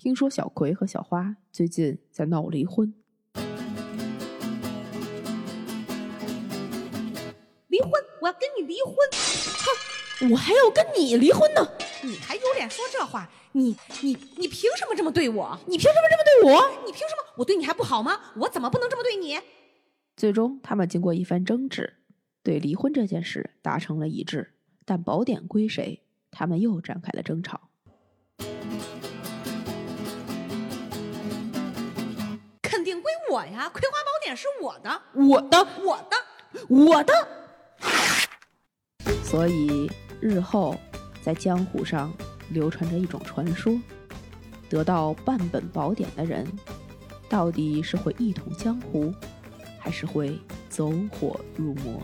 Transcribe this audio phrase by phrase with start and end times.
[0.00, 2.94] 听说小葵和小花最近在闹离婚。
[7.68, 7.92] 离婚，
[8.22, 8.96] 我要跟你离婚！
[10.18, 11.60] 哼我还要跟你离婚呢！
[12.02, 13.30] 你还有脸说这话？
[13.52, 15.60] 你你你凭什么这么对我？
[15.66, 16.86] 你凭什么这么对我？
[16.86, 17.34] 你凭什么？
[17.36, 18.18] 我对你还不好吗？
[18.36, 19.38] 我怎么不能这么对你？
[20.16, 21.98] 最终，他们经过一番争执，
[22.42, 24.54] 对离婚这件事达成了一致。
[24.86, 26.02] 但宝典归谁？
[26.30, 27.68] 他们又展开了争吵。
[33.30, 33.70] 我呀！
[33.72, 36.16] 葵花宝典是我的，我的，我的，
[36.68, 37.28] 我的。
[39.22, 39.88] 所以
[40.20, 40.74] 日后
[41.22, 42.12] 在江湖上
[42.48, 43.80] 流传着一种传说：
[44.68, 46.44] 得到半本宝典的人，
[47.28, 49.14] 到底是会一统江湖，
[49.78, 50.36] 还是会
[50.68, 52.02] 走火入魔？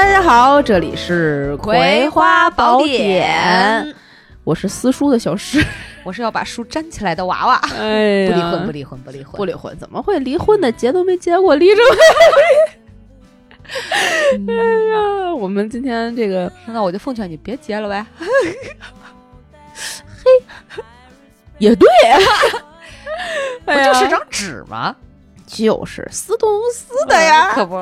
[0.00, 3.84] 大家好，这里是《葵花宝典》，
[4.44, 5.62] 我是撕书的小诗，
[6.02, 7.60] 我是要把书粘起来的娃娃。
[7.78, 10.72] 哎不离婚，不离婚，不离婚，不离婚，怎么会离婚呢？
[10.72, 11.82] 结都没结过，离着。
[14.48, 14.54] 哎
[14.90, 18.06] 呀，我们今天这个，那我就奉劝你别结了呗。
[18.16, 18.24] 嘿
[21.58, 21.86] 也对，
[23.66, 24.96] 不就是张纸吗？
[25.46, 27.76] 就是撕东撕的呀，可不。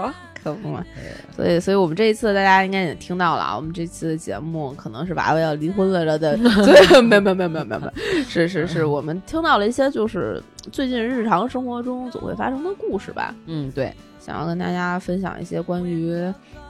[0.55, 0.85] 可不嘛，
[1.37, 6.37] 所以，所以我们这一次大家应该也听到了啊，我们这次的节目可能是娃娃要离婚了了的，
[7.03, 16.13] 没有没有没有没有没有，是是是我们听到了一些就是最近日常生活中总会发生的故事吧，嗯，对，想要跟大家分享一些关于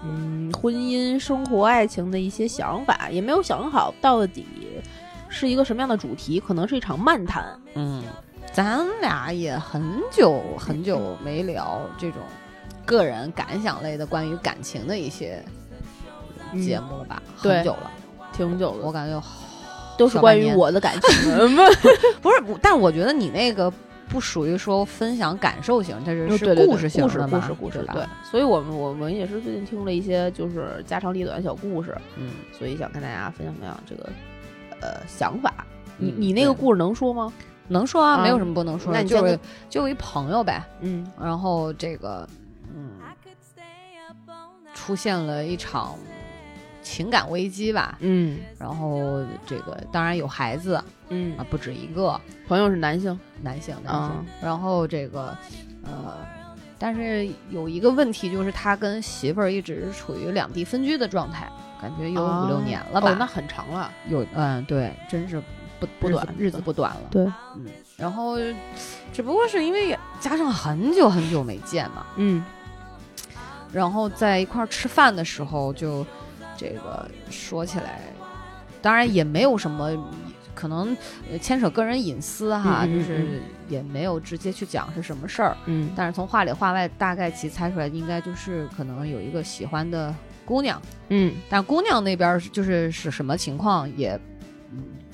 [0.05, 4.47] 嗯婚姻生活爱情的一些想法，也没有想好到底
[5.29, 8.03] 是一个什么样的主题，可能是一场漫谈，嗯，
[8.53, 12.21] 咱俩也很久很久没聊这种。
[12.89, 15.45] 个人感想类的关于感情的一些
[16.55, 17.23] 节目了吧？
[17.37, 17.91] 很久了，
[18.33, 18.87] 挺久了。
[18.87, 19.23] 我感觉
[19.99, 21.57] 都是关于我的感情，
[22.23, 22.41] 不是？
[22.63, 23.71] 但是我觉得你那个
[24.09, 28.03] 不属于说分享感受型，它是是故事型的故事故事对。
[28.25, 34.09] 所以我们我们也是最近听了一些就是家长里短小故事，嗯，所以想跟大家分享分享这个
[34.81, 35.53] 呃想法。
[35.99, 37.31] 你你那个故事能说吗？
[37.69, 38.91] 能说啊，没有什么不能说。
[38.91, 39.39] 那就是
[39.69, 42.27] 就一朋友呗，嗯，然后这个。
[44.89, 45.95] 嗯，出现了一场
[46.83, 47.99] 情感危机吧。
[48.01, 52.19] 嗯，然后这个当然有孩子，嗯啊，不止一个。
[52.47, 54.27] 朋友是男性，男性，男性。
[54.41, 55.37] 然后这个
[55.85, 56.17] 呃，
[56.79, 61.47] 但是有一个问题就是他跟媳妇儿一直处于两地分居的状态，
[61.83, 63.15] 感觉有五六年了吧？
[63.19, 63.91] 那很长了。
[64.09, 65.43] 有嗯，对，真是
[65.79, 67.03] 不不短，日子不短了。
[67.11, 67.25] 对，
[67.57, 67.67] 嗯。
[67.99, 68.39] 然后
[69.13, 72.43] 只不过是因为加上很久很久没见嘛，嗯。
[73.73, 76.07] 然后在一块儿吃饭的时候，就
[76.57, 78.01] 这个说起来，
[78.81, 79.91] 当然也没有什么
[80.55, 80.97] 可能
[81.41, 85.57] 牵扯个人隐私哈，就是也没有直接去讲是什么事儿。
[85.67, 90.15] 嗯，但是从话里话外大概其猜出来，应该就是可能有一个喜欢的
[90.45, 90.81] 姑娘。
[91.11, 94.19] 嗯，但姑娘那边就是是什么情况也。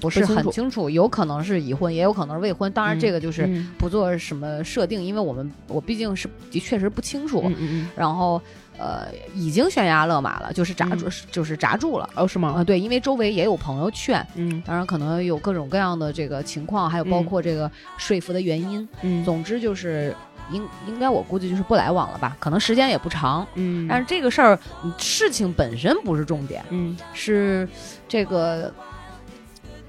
[0.01, 2.71] 不是很清楚，有可能是已婚，也有可能是未婚。
[2.73, 3.49] 当然，这个就是
[3.79, 7.51] 不做什么设定，因为我们我毕竟是的确实不清楚。
[7.97, 8.41] 然后，
[8.77, 12.11] 呃，已经悬崖勒马了，就是扎住，就是扎住了。
[12.17, 12.55] 哦，是吗？
[12.57, 14.27] 啊，对，因为周围也有朋友劝。
[14.35, 18.87] 嗯，当然可能有各种各样的这个情况，还有包括这个说服的原因。
[19.03, 20.15] 嗯，总之就是
[20.51, 23.47] 应应该我估计就是不来往了吧，可能时间也不长。
[23.55, 24.59] 嗯，但是这个事儿，
[24.99, 26.63] 事情本身不是重点。
[26.69, 27.67] 嗯，是
[28.07, 28.71] 这个。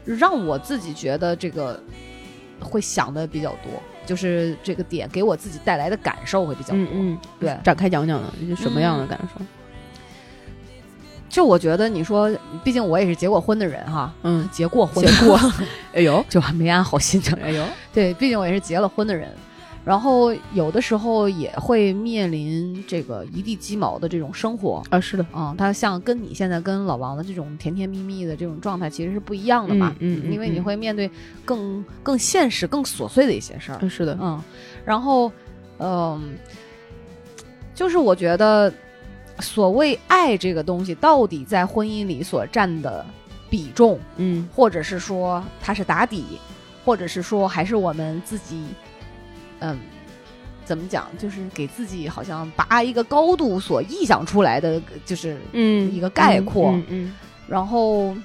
[0.06, 1.80] 让我自己觉得这个
[2.60, 6.88] 会想的比较多，就是这个点给我自己带来的感受会比较多。
[6.94, 9.44] 嗯，对，展开讲讲呢，什么样的感受？
[11.28, 12.32] 就我觉得，你说，
[12.64, 15.38] 毕竟我也是结过婚的人哈，嗯，结过婚，结过，
[15.94, 17.36] 哎呦，就还没安好心情。
[17.44, 19.30] 哎呦，对，毕竟我也是结了婚的人。
[19.86, 24.82] 然后有的时候也会面临这个一地鸡毛的这种生活。
[24.90, 31.08] 啊，是的，嗯，他像跟你现在跟老王的这种甜甜蜜蜜的这种状态其实是不一样的嘛，嗯，因为你会面对
[31.46, 34.42] 更更现实、更琐碎的一些事儿，是的，嗯，
[34.84, 35.32] 然后，
[35.78, 36.34] 嗯，
[37.76, 38.74] 就是我觉得
[39.40, 43.06] 所谓爱这个东西，到底在婚姻里所占的
[43.52, 46.26] 比重，嗯，或者是说它是打底，
[46.84, 48.66] 或者是说还是我们自己。
[49.60, 49.78] 嗯，
[50.64, 51.08] 怎么讲？
[51.18, 56.72] 就是给自己好像拔一个高度所臆想出来的，就是嗯一个概括。
[56.88, 57.14] 嗯，
[57.48, 58.16] 然后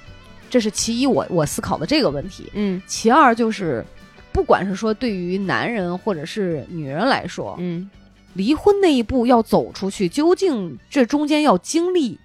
[0.49, 2.49] 这是其一我，我思考的这个问题。
[2.53, 3.85] 嗯其二就是，
[4.31, 7.89] 不管是说对于男人或者是女人来说，嗯
[8.33, 12.19] 离婚那一步要走出去，究竟这中间要经历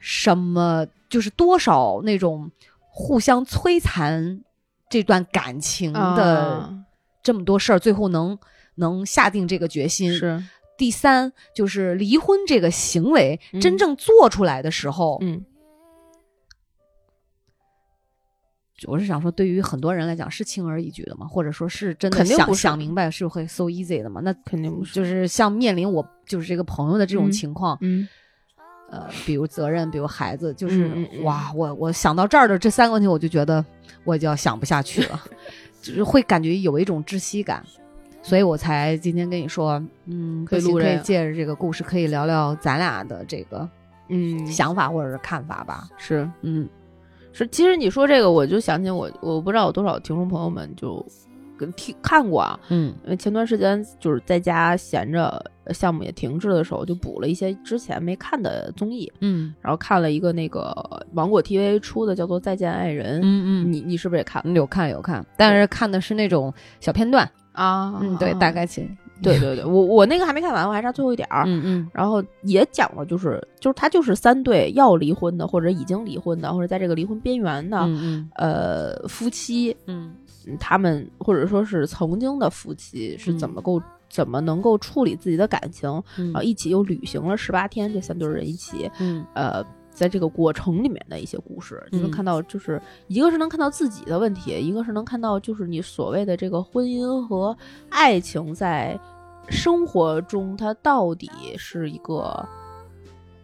[0.00, 0.86] 什么？
[1.08, 2.50] 就是多少那种
[2.80, 4.40] 互相摧残
[4.90, 6.74] 这段感情的啊
[7.26, 8.38] 这么多事儿，最后能
[8.76, 10.12] 能下定这个决心。
[10.12, 10.40] 是。
[10.78, 13.60] 第三，就是离婚这个行为嗯。
[13.60, 15.44] 真正做出来的时候，嗯。
[18.86, 21.26] 我是想说，对于很多人来讲是轻而易举的嘛？
[21.26, 24.20] 或者说是真的想想明白是会 so easy 的嘛？
[24.22, 24.94] 那肯定不是。
[24.94, 27.32] 就是像面临我就是这个朋友的这种嗯。
[27.32, 28.06] 情况，嗯。
[28.88, 30.88] 呃，比如责任，比如孩子，就是、
[31.24, 33.64] 哇，我我想到这儿的这三个问题，我就觉得
[34.04, 35.20] 我就要想不下去了，
[35.90, 37.64] 就是会感觉有一种窒息感，
[38.22, 43.68] 所以我才今天跟你说，嗯，可以可以借着这个故事，可以聊聊咱俩的这个
[44.08, 45.88] 嗯想法或者是看法吧。
[45.96, 46.68] 是嗯
[47.32, 51.06] 是，其实你说这个，我就想起我，我不知道有多少听众朋友们就跟
[51.76, 52.94] 听看过啊，嗯。
[53.04, 59.54] 因为前段时间就是在家闲着，项目也停滞的时候，就补了一些之前没看的综艺，嗯。
[59.60, 60.74] 然后看了一个那个
[61.12, 68.88] 芒果 TV 出的叫做《再见爱人》，嗯嗯你你是不是也看有看有看，但是看的是那种小片段，啊嗯，对，大概其，
[69.22, 71.44] 对对对，我我那个还没看完，我还差最后一点儿。
[71.46, 71.90] 嗯嗯。
[71.92, 80.14] 然后也讲了，就是就是他就是三对要离婚的，或者已经离婚的，或者在这个离婚边缘的，嗯呃，夫妻，嗯嗯
[80.58, 86.26] 他们或者说是曾经的夫妻是怎么够、怎么能够处理自己的感情，嗯。
[86.32, 89.24] 然后一起又旅行了十八天，这三对人一起，嗯。
[89.34, 92.12] 呃，在这个过程里面的一些故事，你能嗯。
[92.12, 97.56] 看到，就是一个是能看到自己的问题，一个是能看到就是你所谓的这个婚姻和
[97.88, 98.98] 爱情在
[99.48, 102.46] 生活中它到底是一个，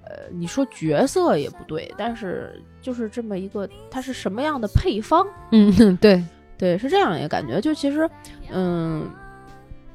[0.05, 5.27] 呃，你说角色也不对，但是就是这么一个，它是什么样的配方？
[5.53, 6.23] 嗯，对，
[6.59, 7.61] 对，是这样一个感觉。
[7.61, 8.09] 就其实，
[8.53, 9.09] 嗯，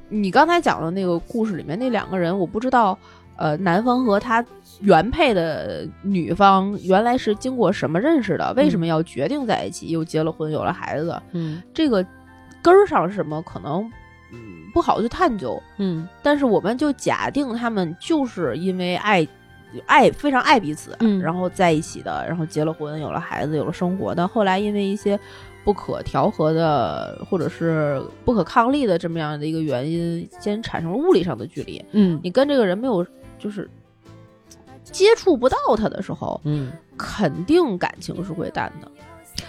[0.08, 2.98] 你刚才讲的那个故事里面那两个人，我不知道，
[3.36, 4.44] 呃，男方和他
[4.80, 12.04] 原配的女方原来是经过什么认识的，为什么要决定在一起，又结了婚，有了孩子，嗯这个
[12.62, 13.82] 根儿上是什么，可能
[14.32, 14.38] 嗯
[14.74, 15.60] 不好去探究。
[15.78, 19.26] 嗯但是我们就假定他们就是因为爱。
[19.84, 24.14] 爱非常爱彼此，嗯然后在一起的，然后结了婚，有了孩子，有了生活。
[24.14, 25.20] 但后来因为一些
[25.68, 31.84] 不可调和的，或者是不可抗力的这么样的一个原因，先产生了物理上的距离。
[31.92, 33.06] 嗯你跟这个人没有
[33.38, 33.68] 就是
[34.82, 36.72] 接触不到他的时候，嗯。
[36.96, 38.88] 肯定感情是会淡的。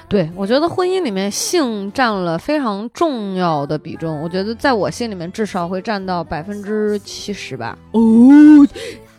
[0.09, 4.21] 对，我觉得婚姻里面性占了非常重要的比重。
[4.21, 7.77] 我觉得在我心里面至少会占到百分之七十吧。
[7.93, 7.99] 哦，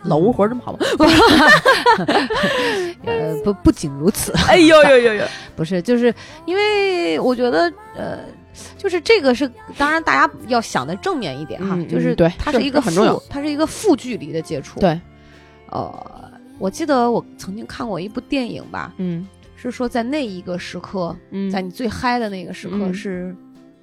[0.05, 0.79] 老巫活这么好吗？
[3.05, 5.25] 呃，不，不仅如此， 哎呦呦呦呦！
[5.56, 6.12] 不是，就是
[6.47, 8.19] 因为我觉得，呃，
[8.79, 14.99] 就是这个是，当然大家要想的正面一点哈，嗯就是它是一个很重要负，它是一个负距离的接触。，对，
[15.70, 15.93] 呃，
[16.58, 19.26] 我记得我曾经看过一部电影吧，嗯
[19.56, 23.37] 是说在那一个时刻，嗯，在你最嗨的那个时刻嗯是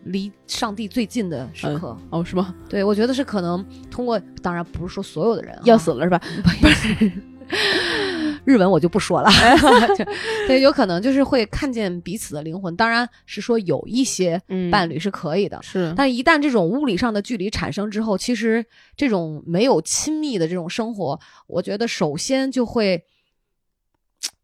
[0.07, 1.97] 离上帝最近的时刻。
[2.09, 2.53] 哦是吗？
[2.67, 6.21] 对，我觉得是可能通过，当然不是说所有的人啊要死了是吧？
[6.61, 7.11] 不是
[8.43, 9.29] 日文我就不说了，
[10.47, 12.73] 对，有可能就是会看见彼此的灵魂。
[12.75, 23.03] 当然是说有一些嗯伴侣是可以的，是，但一旦这种物理上的距离产生之后，其实这种没有亲密的这种生活，我觉得首先就会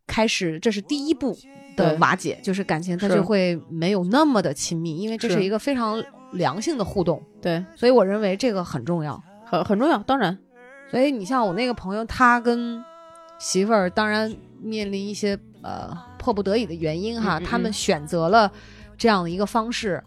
[0.05, 1.37] 开始，这是第一步
[1.75, 6.03] 的瓦解，就是感情它就会没有那么的亲密，因为这是是一个非常
[6.33, 9.21] 良性的互动，对，所以我认为这个很重要。
[9.45, 10.35] 很很重要，当然，
[10.89, 12.83] 所以你像我那个朋友，他跟
[13.37, 18.51] 媳妇儿当然面临一些呃迫不得已的原因哈，嗯嗯嗯他们选择了
[18.97, 20.03] 这样的一个方式。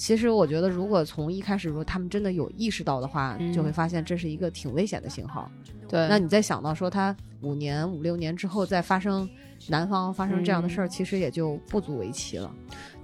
[0.00, 5.50] 其实我觉得，如果从一开始如果他们真的有意识到的话，嗯就会发现这是一个挺危险的信号。
[5.86, 9.28] 对，那你再想到说他五年五六年之后再发生
[9.68, 12.50] 男方发生这样的事儿，嗯其实也就不足为奇了。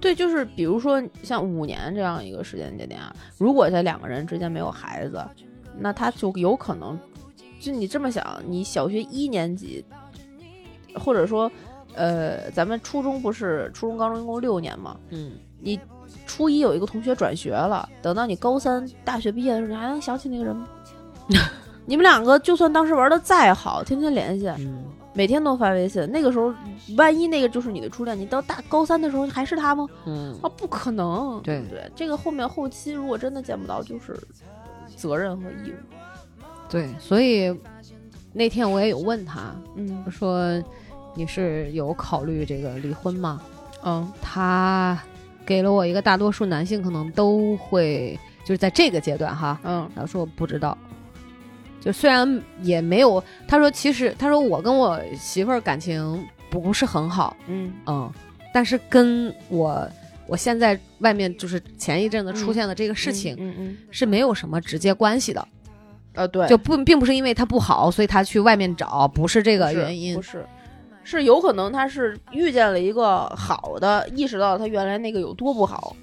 [0.01, 5.23] 对，就是比如说像五年这样一个时间节点啊，如果这两个人之间没有孩子，
[5.77, 6.99] 那他就有可能，
[7.59, 9.85] 就你这么想，你小学一年级，
[10.95, 11.51] 或者说，
[11.93, 14.99] 呃，咱们初中不是初中高中一共六年嘛？
[15.09, 15.79] 嗯，你
[16.27, 20.67] 初一有一个同学转学了，等到你高三大学毕业的时候，你还能想起那个人吗？
[21.89, 26.53] 你们两个就算当时玩的再好，天天联系，嗯，每天都发微信，那个时候
[26.97, 29.87] 万一那个就是你的初恋，你到大高三的时候还是他吗？
[30.05, 31.89] 嗯，啊，不可能，对不对？
[31.95, 34.19] 这个后面后期如果真的见不到，就是
[34.97, 35.75] 责任和义务。
[36.69, 37.57] 对，所以
[38.33, 40.61] 那天我也有问他，嗯我说
[41.15, 43.41] 你是有考虑这个离婚吗？
[43.83, 45.01] 嗯他
[45.47, 50.77] 给了我一个大多数男性可能都会就是在这个阶段哈，嗯他说我不知道。
[51.79, 58.11] 就虽然也没有，他说其实他说我跟我媳妇儿感情不是很好，嗯嗯，
[58.53, 59.87] 但是跟我
[60.25, 65.47] 我现在外面就是前一阵子出现的这个事情、嗯嗯是没有什么直接关系的，
[66.13, 70.21] 呃对，就不并不是因为他不好，所以他去外面找，不是这个原因不。
[70.21, 70.31] 是。
[70.31, 70.45] 是
[71.23, 75.95] 有可能他是遇见了一个好的，意识到他原来那个有多不好。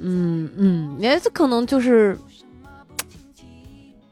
[0.00, 2.16] 嗯嗯，也这可能就是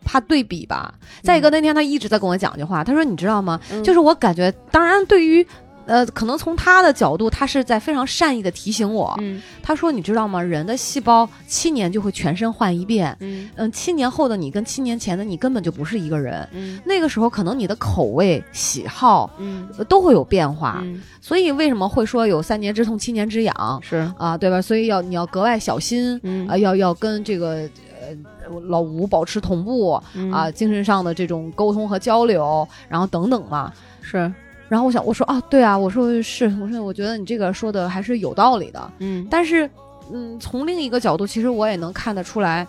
[0.04, 0.94] 怕对比吧。
[1.22, 3.60] 再一个，那天他一直在跟我讲一句话，他说：“你知道吗？
[3.70, 5.46] 嗯就是我感觉，当然对于。”
[5.86, 9.14] 呃，可能从他的角度，他是在非常善意的提醒我。
[9.20, 10.42] 嗯他说：“你知道吗？
[10.42, 13.16] 人的细胞七年就会全身换一遍。
[13.20, 16.46] 嗯嗯，七年后的你跟七年前的你根本就不是一个人。
[16.52, 20.80] 嗯那个时候，可能你的口味、喜好、嗯呃都会有变化。
[20.82, 24.36] 嗯，所以为什么会说有三年之痛，七年之痒是啊？
[24.36, 24.60] 对吧？
[24.60, 26.20] 所以要你要格外小心。
[26.22, 27.68] 嗯啊，要要跟这个
[28.00, 33.72] 呃老吴保持同步嗯啊，精神上的这种沟通和交流，然后等等嘛。
[34.02, 34.30] 是
[34.68, 38.92] 然后我想，我说啊，对啊，我说是，我说我觉得你这个说的还是有道理的。
[38.99, 39.68] 嗯但是，
[40.12, 42.66] 嗯，从另一个角度，其实我也能看得出来，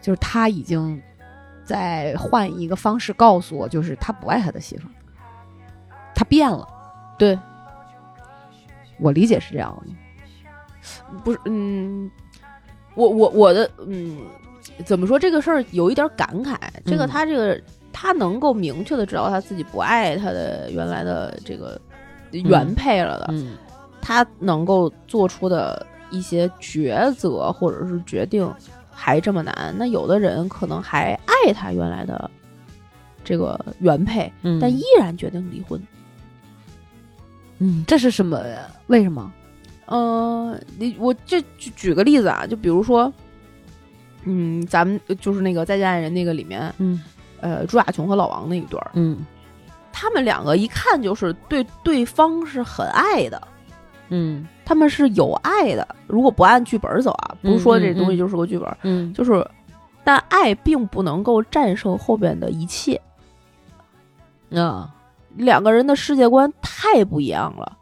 [0.00, 1.00] 就是他已经
[1.64, 4.92] 在换一个方式告诉我，就是他不爱他的媳妇儿，
[6.14, 6.66] 他变了。
[7.18, 7.38] 对，
[8.98, 9.92] 我理解是这样的。
[11.22, 12.10] 不是嗯，
[12.94, 14.18] 我我我的嗯，
[14.86, 16.56] 怎么说这个事儿有一点感慨，
[16.86, 17.60] 这个嗯他这个
[17.92, 21.80] 他能够明确的知道他自己不爱他的原来的这个
[22.30, 23.56] 原配了的，嗯
[24.00, 28.50] 他能够做出的一些抉择或者是决定
[28.90, 32.30] 还这么难，那有的人可能还爱他原来的
[33.22, 35.80] 这个原配，嗯但依然决定离婚。
[37.58, 38.42] 嗯，这是什么？
[38.86, 39.30] 为什么？
[39.84, 43.12] 呃，你我这举举个例子啊，就比如说，
[44.24, 47.02] 嗯，咱们就是那个《再见爱人》那个里面，嗯
[47.40, 49.24] 呃，朱亚琼和老王那一对儿，嗯。
[49.92, 53.48] 他们两个一看就是对对方是很爱的，
[54.08, 54.46] 嗯。
[54.64, 55.86] 他们是有爱的。
[56.06, 59.12] 如果不按剧本走啊，不是说这东西就是个剧本，嗯。
[59.12, 59.44] 就是，
[60.04, 63.00] 但爱并不能够战胜后边的一切。
[64.54, 64.94] 啊。
[65.36, 67.78] 两个人的世界观太不一样了，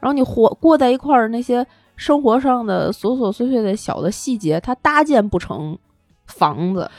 [0.00, 5.78] 然后你活过在一块儿，那些生活上的琐琐碎碎的小的细节，它搭建不成
[6.24, 6.90] 房子。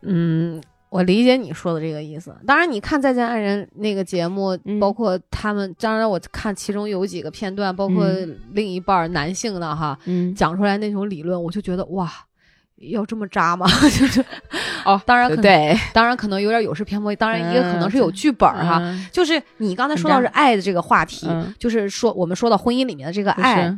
[0.00, 2.34] 嗯，我理解你说的这个意思。
[2.46, 8.06] 当然，你看《再见爱人》那个节目，嗯包括他们，当然我看其中有几个片段，包括
[8.52, 12.10] 另一半男性的哈，嗯，讲出来那种理论，我就觉得哇。
[12.92, 13.66] 要这么渣吗？
[13.90, 14.24] 就是
[14.84, 18.78] 哦，当然可能对，当然可能有点有失偏颇，当然也可能是有剧本哈。
[18.80, 23.76] 嗯就是你刚才说到是爱的这个话题，嗯就是说我们说到婚姻里面的这个是爱，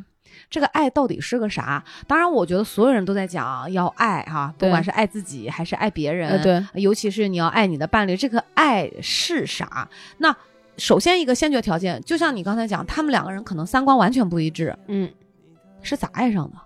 [0.50, 1.83] 这个爱到底是个啥？
[2.09, 9.88] 当然，我觉得所有人都在讲要爱哈，不管是爱自己还是爱别人，呃，对，尤其是你要爱你的伴侣，这个爱是啥？
[10.19, 10.37] 那
[10.76, 15.09] 首先一个先决条件，就像你刚才讲，他们两个人可能三观完全不一致，嗯，
[15.83, 16.57] 是咋爱上的？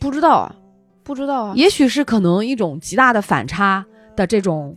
[0.00, 0.56] 不知道啊，
[1.04, 4.76] 不知道啊，也许是可能一种极大的反差的这种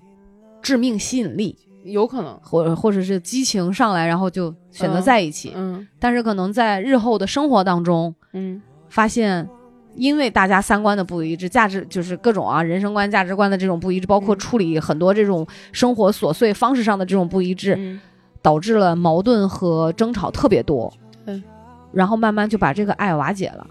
[0.61, 5.53] 致命吸引力，有可能，或或者是激情上来，然后就选择嗯在一起。
[5.55, 5.87] 嗯。
[5.99, 8.61] 但是可能在日后的生活当中，嗯。
[8.89, 9.47] 发现，
[9.95, 14.39] 因为大家三观的不一致，价值就是各种啊人生观、价值观的这种不一致，包括嗯。
[14.39, 17.99] 处理很多这种生活琐碎方式上的这种不一致，嗯。
[18.41, 20.93] 导致了矛盾和争吵特别多。
[21.25, 21.43] 嗯，
[21.91, 23.67] 然后慢慢就把这个爱瓦解了，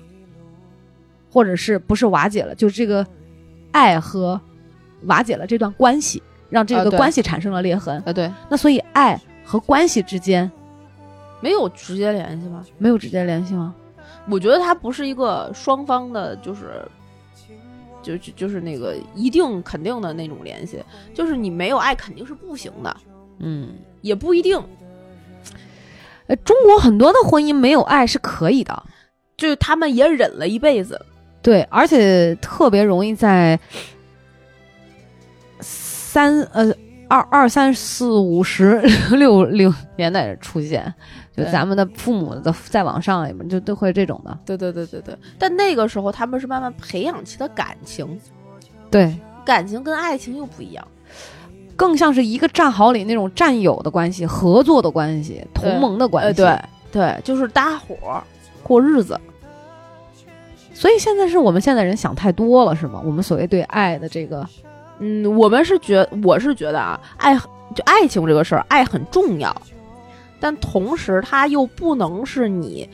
[1.30, 3.06] 或者是不是瓦解了，就是这个
[3.70, 4.38] 爱和
[5.04, 8.02] 瓦解了这段关系，让这个关系产生了裂痕。
[8.06, 10.50] 啊，对，那所以爱和关系之间
[11.40, 12.64] 没有直接联系吗？
[12.78, 13.74] 没有直接联系吗？
[14.28, 16.82] 我觉得它不是一个双方的，就是。
[18.02, 20.80] 就就就是那个一定肯定的那种联系，
[21.12, 22.96] 就是你没有爱肯定是不行的，
[23.40, 23.70] 嗯。
[24.00, 24.62] 也不一定。
[26.28, 28.80] 呃，中国很多的婚姻没有爱是可以的，
[29.36, 31.04] 就是他们也忍了一辈子，
[31.42, 33.58] 对，而且特别容易在
[36.16, 36.72] 三呃
[37.08, 38.80] 二二三四五十
[39.10, 40.94] 六六年代出现，
[41.36, 45.14] 就咱们的父母的再往上就都会这种的，对对对对对。
[45.38, 48.18] 但那个时候他们是慢慢培养起的感情，
[48.90, 50.88] 对，感情跟爱情又不一样。
[51.76, 56.58] 更像是一个战壕里那种战友的关系、合作的关系、同盟的关呃，系，对
[56.90, 57.94] 对，就是搭伙
[58.62, 59.20] 过日子。
[60.72, 63.02] 所以现在是我们现在人想太多了，是吗？
[63.04, 64.48] 我们所谓对爱的这个，
[64.98, 67.36] 嗯，我们是觉，我是觉得啊，爱
[67.74, 69.54] 就爱情这个事儿，爱很重要，
[70.40, 72.88] 但同时它又不能是你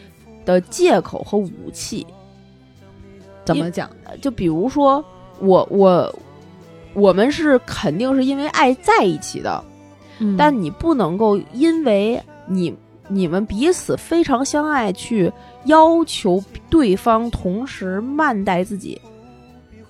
[0.44, 2.06] 的借口和武器。
[3.44, 3.90] 怎么讲？
[4.21, 5.04] 就比如说
[5.40, 6.14] 我我
[6.94, 9.62] 我们是肯定是因为爱在一起的，
[10.38, 12.73] 但你不能够因为你
[13.09, 15.32] 你们彼此非常相爱，去
[15.64, 19.00] 要求对方同时慢待自己，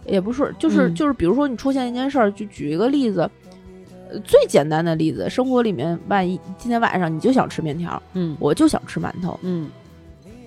[0.04, 3.28] 也不是，就是、嗯就是，比如说你出现一件事儿，就举一个例子，
[4.10, 9.68] 呃最简单的例子，生活里面，万一今天晚上你就想吃面条，嗯我就想吃馒头，嗯，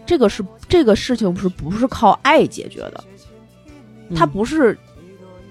[0.05, 3.03] 这个是这个事情是不是靠爱解决的？
[4.15, 4.77] 它嗯不是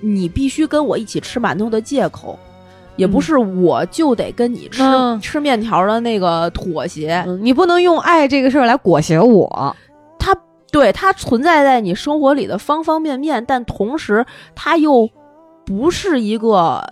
[0.00, 2.38] 你必须跟我一起吃馒头的借口，
[2.96, 7.24] 也不嗯是我就得跟你吃、嗯吃面条的那个妥协。
[7.26, 9.74] 嗯，你不能用爱这个事儿来裹挟我。
[10.74, 15.08] 它对它存在在你生活里的方方面面，但同时它又
[15.64, 16.82] 不是一个。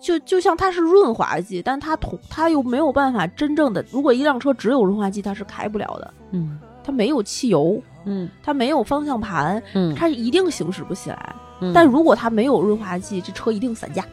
[0.00, 3.82] 就就像它是润滑剂，但它同它又没有办法真正的。
[3.90, 6.14] 如果一辆车只有润滑剂，它是开不了的。
[6.32, 11.34] 嗯它没有汽油，嗯它没有方向盘，嗯它一定行驶不起来。
[11.60, 14.04] 嗯但如果它没有润滑剂，这车一定散架。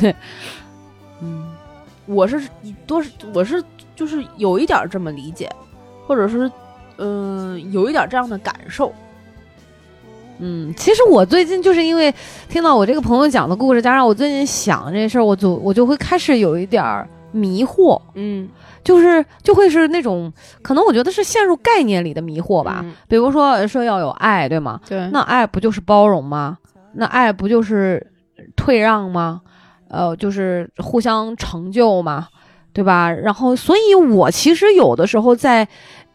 [1.20, 1.52] 嗯
[2.06, 2.48] 我是
[2.86, 3.62] 多是我是
[3.94, 5.50] 就是有一点儿这么理解，
[6.06, 6.50] 或者是
[6.98, 8.92] 嗯、呃有一点这样的感受。
[10.38, 12.12] 嗯，其实我最近就是因为
[12.48, 18.48] 听到我这个朋友讲的故事，加上我最近想这事儿，我就我就会开始有一点儿迷惑，嗯，
[18.82, 22.80] 就是就会是那种可能我觉得是陷入概念里的迷惑吧。
[22.82, 24.80] 嗯比如说说要有爱，对吗？
[24.88, 26.58] 对，那爱不就是包容吗？
[26.94, 28.04] 那爱不就是
[28.56, 29.40] 退让吗？
[29.88, 32.26] 呃，就是互相成就嘛，
[32.72, 33.08] 对吧？
[33.12, 35.68] 然后，所以我其实有的时候在。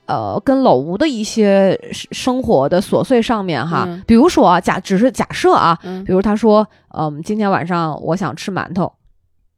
[0.09, 4.03] 呃，跟老吴的一些生生活的琐碎上面哈，嗯。
[4.07, 6.03] 比如说啊，假只是假设啊，嗯。
[6.03, 8.91] 比如他说，嗯，今天晚上我想吃馒头，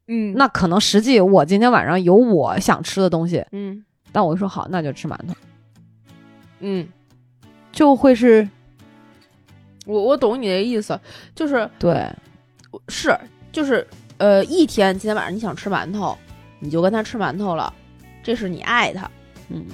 [0.07, 0.33] 嗯。
[0.35, 3.85] 那可能实际我今天晚上有我想吃的东西，嗯。
[4.11, 5.33] 但我说好，那就吃馒头，
[6.59, 6.85] 嗯，
[7.71, 8.45] 就会是
[9.85, 10.99] 我我懂你的意思，
[11.33, 12.05] 就是对，
[12.89, 13.17] 是
[13.53, 16.17] 就是呃，一天今天晚上你想吃馒头，
[16.59, 17.73] 你就跟他吃馒头了，
[18.21, 19.09] 这是你爱他，
[19.47, 19.65] 嗯，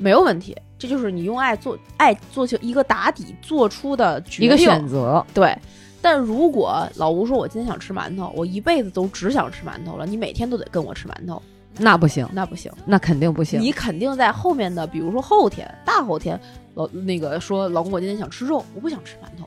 [0.00, 5.56] 没有问题，这就是你用爱做爱做成一个打底做出的决一个选择，对。
[6.02, 11.42] 但如果老吴说我今天想吃馒头，我一辈子都只想吃馒头了，你每天都得跟我吃馒头，
[11.76, 12.72] 那不行，那不行。
[12.86, 13.60] 那肯定不行。
[13.60, 16.40] 你肯定在后面的，比如说后天、大后天，
[16.74, 19.46] 老那个说老公我今天想吃肉，我不想吃馒头，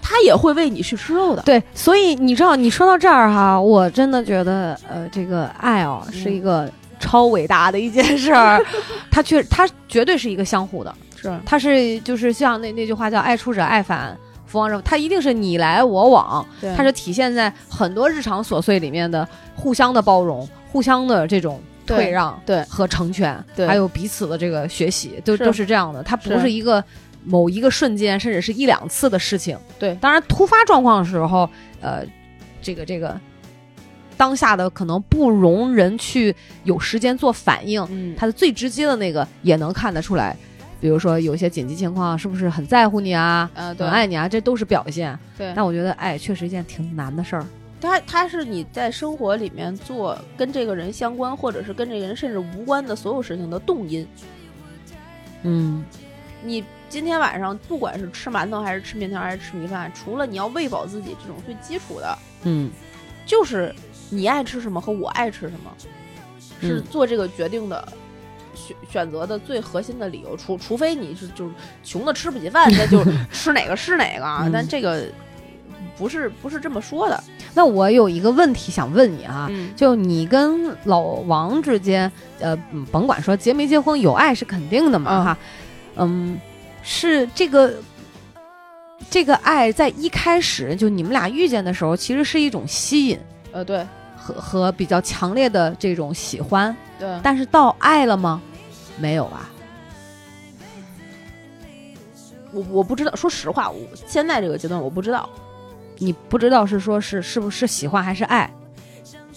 [0.00, 1.42] 他也会为你去吃肉的。
[1.42, 8.62] 对，所以你知道，你说到这儿哈，我真的觉得，呃，这个爱哦，是一个超伟大的一件事儿，
[9.10, 16.74] 它确，它绝对是一个相互的，是，它是就是像那那句话叫“爱出者爱返，福往者”，它一定是你来我往，对。
[16.76, 22.62] 它是体现在很多日常琐碎里面的互相的包容、互相的这种对退让对。
[22.64, 23.66] 和成全，对。
[23.66, 26.02] 还有彼此的这个学习，都都是这样的。
[26.02, 26.52] 它不是是。
[26.52, 26.82] 一个
[27.24, 29.58] 某一个瞬间，甚至是一两次的事情。
[29.78, 29.94] 对。
[29.96, 31.48] 当然突发状况的时候，
[31.80, 32.04] 呃，
[32.60, 33.18] 这个这个
[34.14, 40.36] 当下的可能不容人去有时间做反应，嗯，他的最直接的那个也能看得出来。
[40.80, 45.18] 比如说有一些紧急情况，是不是很在乎你啊，呃，对很爱你啊，这都是表现。
[45.38, 47.46] 对，但我觉得爱确实一件挺难的事儿。
[47.80, 54.06] 他他是你在生活里面做跟这个人相关，或者是跟这个人甚至无关的所有事情的动因。
[55.42, 55.84] 嗯
[56.42, 62.70] 你今天晚上不管是吃馒头还是吃面条还是吃米饭，除了你要喂饱自己这种最基础的，嗯
[63.24, 63.74] 就是
[64.10, 65.72] 你爱吃什么和我爱吃什么，
[66.60, 67.86] 是嗯做这个决定的
[68.54, 70.36] 选选择的最核心的理由。
[70.36, 74.42] 除除非你是就是穷的吃不起饭，那就 吃哪个是哪个啊。
[74.44, 75.04] 嗯但这个
[75.96, 77.22] 不是不是这么说的。
[77.56, 85.38] 那我有一个问题想问你啊，嗯就你跟老王之间，呃，嗯甭管说结没结婚，有爱是肯定的嘛，嗯哈，
[85.96, 86.40] 嗯，
[86.82, 87.74] 是这个
[89.08, 93.16] 这个爱在一开始就你们俩遇见的时候，其实是一种吸引
[93.54, 93.86] 呃，对
[94.16, 98.42] 和和比较强烈的这种喜欢，对，但是到爱了吗？
[98.98, 99.48] 没有吧？
[102.52, 105.28] 我我不知道，说实话，我现在这个阶段我不知道，
[105.98, 108.50] 你不知道是说是是不是喜欢还是爱？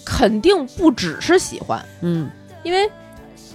[0.04, 2.28] 肯定不只是喜欢，嗯
[2.64, 2.90] 因为。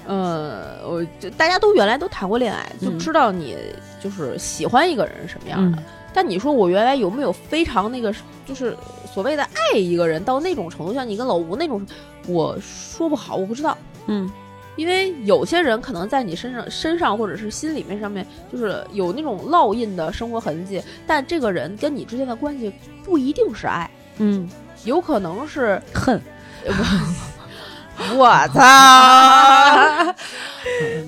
[0.06, 3.56] 呃，我就大家都原来都谈过恋爱，就嗯知道你
[4.02, 5.78] 就是喜欢一个人是什么样的。
[5.78, 8.14] 嗯但你说我原来有没有非常那个，
[8.46, 8.78] 就是
[9.12, 11.86] 所谓的爱一个人到那种程度，像你跟老吴那种，
[12.28, 13.78] 我说不好，我不知道。
[14.08, 14.30] 嗯。
[14.76, 22.74] 因为有些人可能在你身上、身上或者是心里面上面，就是有那种烙印的生活痕迹，但这个人跟你之间的关系
[23.04, 24.50] 不一定是爱，嗯，
[24.84, 26.20] 有可能是恨，
[28.18, 28.62] 我操！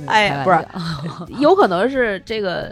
[0.05, 0.67] 哎，不是，
[1.39, 2.71] 有可能是这个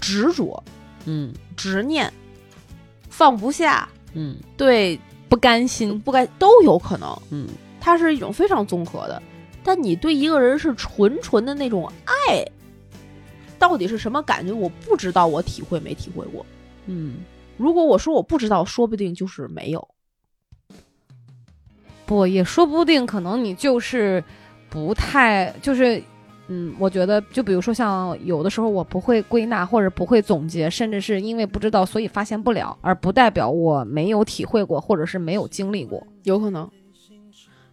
[0.00, 0.62] 执着，
[1.06, 2.12] 嗯执念，
[3.08, 7.16] 放不下，嗯，对，不甘心，不甘都有可能。
[7.30, 7.48] 嗯
[7.80, 9.22] 它是一种非常综合的。
[9.64, 12.44] 但你对一个人是纯纯的那种爱，
[13.58, 14.52] 到底是什么感觉？
[14.52, 16.44] 我不知道，我体会没体会过。
[16.86, 17.16] 嗯，
[17.56, 19.88] 如果我说我不知道，说不定就是没有。
[22.06, 24.24] 不，也说不定，可能你就是
[24.70, 26.02] 不太，就是，
[26.50, 36.02] 嗯，我觉得，就比如说像有的时候我不会归纳或者不会总结，甚至是因为不知道，所以发现不了，而不代表我没有体会过，或者是没有经历过。
[36.22, 36.66] 有可能，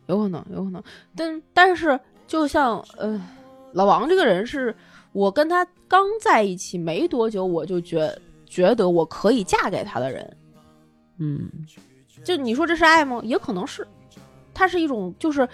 [0.08, 0.84] 有可能，有可能。
[1.16, 3.22] 但但是，就像呃，
[3.72, 4.76] 老王这个人是，
[5.14, 8.14] 我跟他刚在一起没多久，我就觉
[8.46, 10.38] 觉得我可以嫁给他的人。
[11.18, 11.50] 嗯
[12.26, 13.22] 就你说这是爱吗？
[13.24, 13.88] 也可能是，
[14.54, 15.48] 它是一种就是。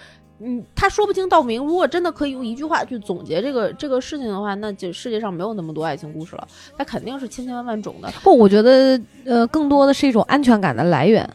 [0.44, 1.64] 嗯，他说不清道不明。
[1.64, 6.48] 如果真的可以用一句话去总结这个这个事情的话，那就世界上没有那么多爱情故事了。
[6.76, 8.10] 它肯定是千千万万种的。
[8.24, 11.28] 不，我觉得呃，更多的是一种安全感的来源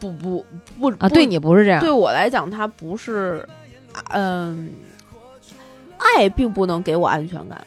[0.00, 0.44] 不不
[0.80, 1.08] 不啊。
[1.08, 3.48] 对你不是这样，对我来讲，它不是，
[4.08, 4.70] 嗯，
[5.96, 7.64] 爱并不能给我安全感。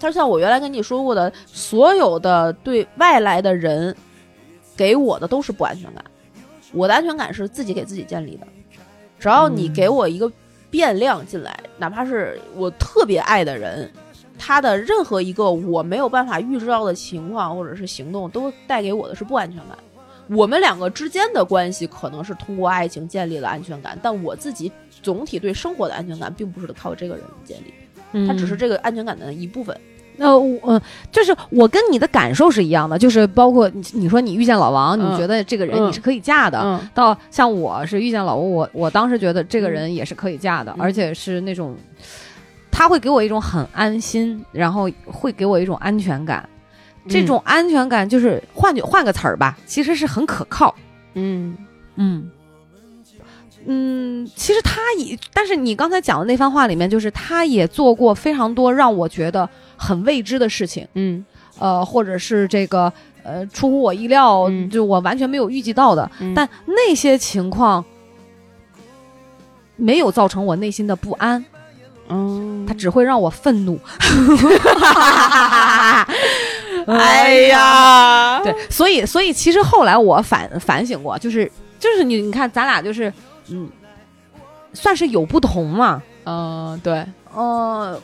[0.00, 3.94] 它像我原来跟你说过的，所有的对外来的人
[4.76, 6.02] 给我的都是不安全感。
[6.72, 8.46] 我的安全感是自己给自己建立的。
[9.18, 10.30] 只要你给我一个
[10.70, 13.90] 变量进来，哪怕是我特别爱的人，
[14.38, 19.78] 他的任何一个我没有办法预知到的情况或者是行动，都带给我的是不安全感。
[20.28, 24.70] 我们两个之间的关系可能是通过爱情建立了安全感，但我自己
[25.02, 27.72] 总体对生活的安全感并不是靠这个人建立，
[28.12, 29.78] 嗯它只是这个安全感的一部分。
[30.16, 41.76] 那我、呃、就是我跟你的感受是一样的，就是包括你你说你遇见老王，嗯你觉得这个人嗯你是可以嫁的，嗯到像我是遇见老吴，我我当时觉得这个人也是可以嫁的，嗯而且是那种
[42.70, 46.48] 他会给我一种很安心，然后会给我一种安全感。
[47.08, 50.74] 这种安全感就是换句换个词儿吧，其实是很可靠。
[51.14, 51.56] 嗯
[51.94, 52.28] 嗯
[53.64, 61.24] 嗯，其实他也，但是你刚才讲的那番话里面，就是他也做过非常多让我觉得很未知的事情，嗯。
[61.58, 64.68] 呃，或者是这个呃出乎我意料，嗯。
[64.68, 66.10] 就我完全没有预计到的。
[66.20, 67.82] 嗯，但那些情况
[69.76, 71.42] 没有造成我内心的不安，
[72.08, 73.80] 嗯，它只会让我愤怒。
[76.86, 83.12] 哎呀，对，所以所以其实后来我反反省过，就是就是你你看咱俩就是
[83.48, 83.68] 嗯，
[84.72, 87.98] 算是有不同嘛，嗯，对，呃，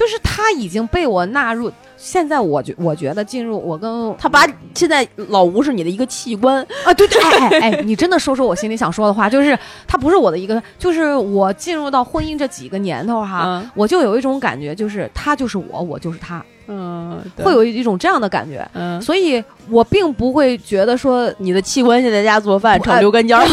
[0.00, 13.70] 就是他已经被我纳入，现在我觉我觉得进入我跟他把现在老吴是你的一个器官，啊，对对，哎哎哎，你真的说说我心里想说的话，就是他不是我的一个，就是我进入到婚姻这几个年头哈，嗯。
[13.74, 23.44] 我就有一种感觉，就是他就是我，我就是他，嗯，会有一种这样的感觉，嗯，所以我并不会觉得说，你的器官现在在家做饭炒牛干尖儿，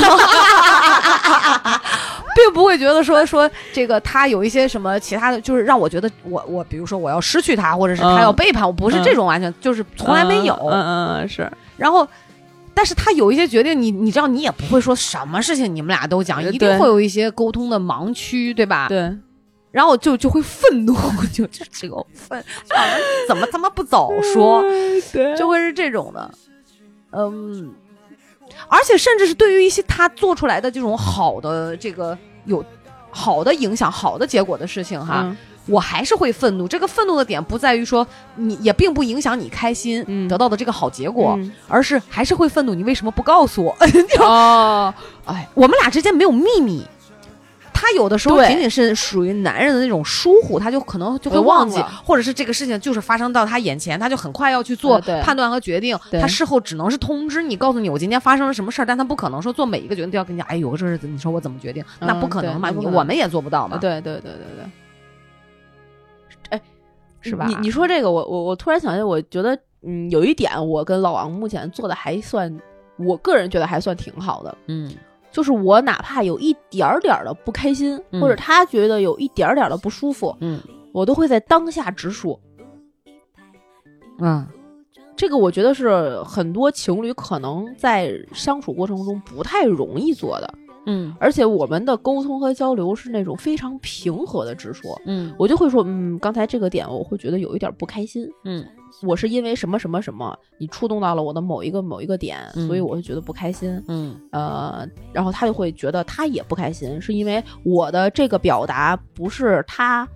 [2.37, 12.07] 并不会觉得说说这个他有一些什么其他的，就是让我觉得我我比如说我要失去他，或者是他嗯要背叛我，不是这种完全就是从来没有，嗯嗯嗯，是，然后。
[12.79, 18.87] 但是他有一些决定，你你知道，你也不会说什么事情你们俩都讲，呃一定会有一些沟通的盲区，对吧？
[18.87, 19.11] 对，
[19.73, 20.95] 然后就就会愤怒，
[21.33, 22.39] 就就这个愤，
[23.27, 24.61] 怎么他妈不早说？
[25.11, 26.31] 对就会是这种的，
[27.13, 27.73] 嗯，
[28.67, 32.15] 而且甚至是对于一些他做出来的这种好的这个
[32.47, 32.65] 有
[33.11, 36.65] 好的影响、好的结果的事情哈，嗯我还是会愤怒。
[36.65, 42.73] 这个愤怒的点不在于说你也并不影响你开心、嗯得到的这个好结果，嗯而是还是会愤怒。
[42.73, 43.75] 你为什么不告诉我？
[44.25, 44.93] 哦，
[45.25, 46.85] 哎，我们俩之间没有秘密。
[47.79, 55.95] 他有的时候仅仅是属于男人的那种疏忽，他就可能就会呃忘忘记，或者是这个事情就是发生到他眼前，他就很快要去做判断和决定。
[56.19, 61.85] 他事后只能是通知你，告诉你我今天发生了什么事儿，但他不可能说做每一个决定都要跟你讲，哎，有个事儿你说我怎么决定？
[61.99, 64.65] 那嗯不可能嘛，我们也做不到嘛，对对对对对，
[66.49, 66.61] 哎，
[67.21, 67.45] 是吧？
[67.47, 72.59] 你你说这个，我我我突然想起来，我觉得嗯，有一点我跟老王目前做的还算，
[72.97, 74.91] 我个人觉得还算挺好的，嗯
[75.37, 80.59] 就是我哪怕有一点儿点儿的不开心，嗯或者他觉得有一点儿点儿的不舒服，嗯
[80.91, 82.39] 我都会在当下直说。
[84.17, 84.43] 嗯
[85.15, 90.51] 这个我觉得是很多情侣可能在相处过程中不太容易做的，
[90.87, 94.99] 嗯而且我们的沟通和交流是那种非常平和的直说。
[95.05, 98.65] 嗯我就会说，嗯，刚才这个点我会觉得有一点不开心，嗯
[99.03, 103.83] 我是因为什么什么什么，你触动到了我的某一个某一个点，嗯所以我就觉得不开心。
[103.87, 110.07] 嗯呃，然后他就会觉得他也不开心，是因为我的这个表达不是他，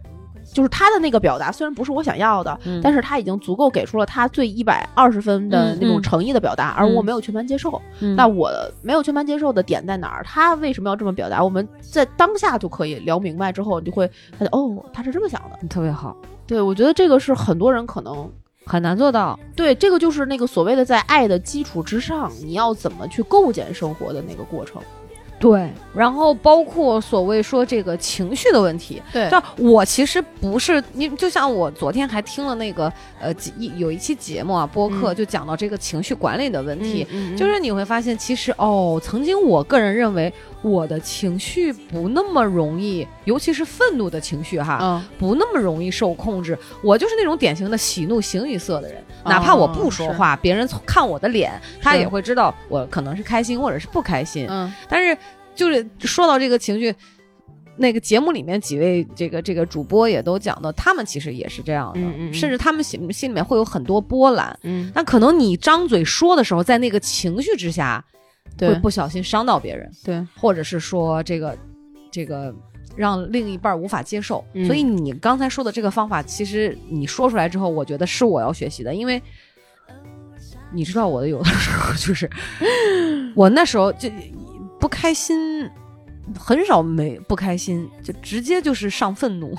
[0.54, 7.82] 就是他的那个表达虽然不是我想要的，嗯但是他已经足够给出了他最一百二十分的那种诚意的表达，而我没有全盘接受。
[8.00, 10.24] 嗯那我没有全盘接受的点在哪儿？
[10.24, 11.44] 他为什么要这么表达？
[11.44, 15.68] 我们在当下就可以聊明白之后，你就会发现哦，他是这么想的。
[15.68, 16.16] 特别好，
[16.48, 18.30] 对我觉得这个是很多人可能
[18.72, 19.38] 很难做到。
[19.54, 24.82] 对这个就是那个所谓的在爱的基础之上，你要怎么去构建生活的那个过程。
[25.42, 29.28] 对，然后包括所谓说这个情绪的问题，对。
[29.32, 35.16] 但我其实不是你，就像我昨天还听了那个呃几一有一期节目啊播客，嗯。
[35.16, 45.04] 就讲到这个情绪管理的问题，嗯就是你会发现，其实哦，曾经我个人认为我的情绪不那么容易，尤其是愤怒的情绪哈，嗯。
[45.18, 46.58] 不那么容易受控制。
[46.84, 54.46] 我就是那种典型的喜怒形于色的人，哪怕我不说话，别人看我的脸，他也会知道我可能是开心或者是不开心。
[54.50, 55.18] 嗯但是
[55.56, 56.96] 就是说到这个情绪。
[57.78, 64.56] 那个节目里面几位这个这个主播也都讲到，他们其实也是这样的，嗯嗯嗯甚至他们心心里面会有很多波澜。
[64.64, 68.04] 嗯，那可能你张嘴说的时候，在那个情绪之下，
[68.60, 71.58] 会不小心伤到别人，对，或者是说这个
[72.12, 72.54] 这个
[72.96, 74.44] 让另一半无法接受。
[74.54, 79.22] 嗯所以你刚才说的这个方法，其实你说出来之后，我觉得是我要学习的，因为
[80.72, 82.30] 你知道我的有的时候就是
[83.36, 84.10] 我那时候就
[84.80, 85.70] 不开心。
[86.40, 89.58] 很少没不开心，就直接就是上愤怒。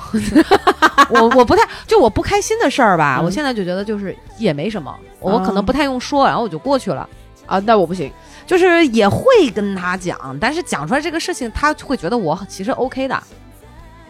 [1.11, 7.07] 我我不太就我不开心的事儿吧，嗯我现在就觉得就是也没什么，我可能不太用说，然后我就过去了。
[7.47, 8.11] 啊，那我不行。
[8.53, 13.19] 就是也会跟他讲，但是讲出来这个事情，他会觉得我其实 OK 的。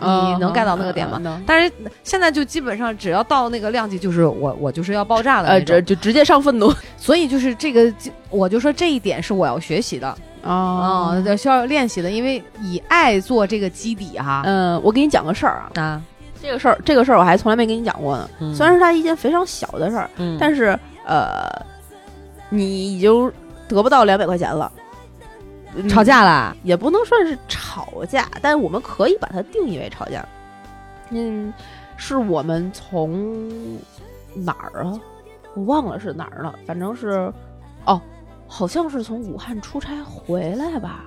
[0.05, 1.20] 你能 get 到那个点吗？
[1.46, 7.94] 但是现在就基本上只要到那个量级，就是我我就是要爆炸的那呃，种这就直接上愤怒 所以就是这个，
[8.28, 10.09] 我就说这一点是我要学习的
[10.42, 14.42] 啊啊，需要练习的，因为以爱做这个基底哈。
[14.44, 16.02] 嗯，我给你讲个事儿啊，啊，
[16.42, 18.28] 这个事儿，这个事儿我还从来没跟你讲过呢。
[18.40, 20.76] 嗯虽然是它一件非常小的事儿，嗯但是
[21.07, 21.48] 呃，
[22.48, 23.33] 你已经
[23.72, 24.70] 得不到两百块钱了。
[25.74, 30.22] 嗯吵架啦，也不能算是吵架，但是我们可以把它定义为吵架。
[31.08, 31.50] 嗯，
[31.96, 33.50] 是我们从
[34.35, 35.00] 哪儿啊？
[35.54, 37.32] 我忘了是哪儿了，反正是
[37.87, 37.98] 哦，
[38.46, 41.04] 好像是从武汉出差回来吧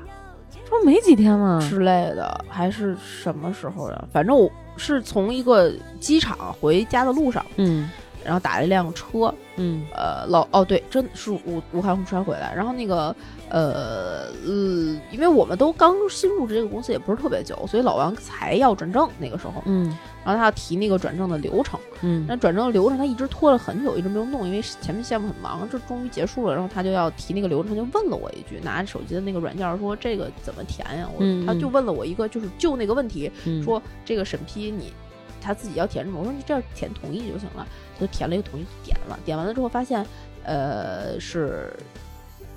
[0.51, 1.59] 这不没几天吗？
[1.69, 4.05] 之类的，还是什么时候呀？
[4.11, 7.87] 反正我是从一个机场回家的路上，嗯
[8.25, 9.85] 然后打了一辆车，嗯。
[9.93, 13.15] 呃，老哦对，真是武武汉出差回来，然后那个
[13.49, 19.95] 呃呃，因为我们都刚新入职这个公司也不是特别久，所以老王才要转正那个时候，嗯。
[20.25, 22.25] 然后他要提那个转正的流程，嗯。
[22.27, 31.07] 那转正的流程他一直拖了很久，一直没有弄，因为前面项目很忙，这终于结束了，然后他就要提那个流程，就问了我一句，拿着手机的那个软件说这个怎么填呀？
[31.15, 34.91] 我、他就问了我一个，就是就那个问题，嗯，说这个审批你
[35.39, 36.19] 他自己要填什么？
[36.19, 37.67] 我说你这样填同意就行了，
[37.99, 40.05] 就填了一个同意，点了，点完了之后发现，
[40.43, 41.71] 呃，是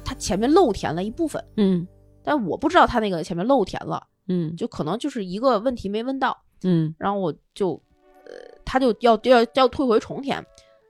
[0.05, 1.87] 他前面漏填了一部分，嗯。
[2.22, 4.55] 但我不知道他那个前面漏填了，嗯。
[4.57, 6.94] 就可能就是一个问题没问到，嗯。
[6.98, 7.81] 然后我就，
[8.24, 8.33] 呃，
[8.64, 10.44] 他就要要要退回重填，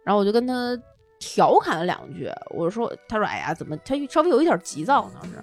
[0.05, 0.77] 然后我就跟他
[1.19, 5.37] 调侃了两句，我说，他说，哎呀，怎么他稍微有一点急躁当时，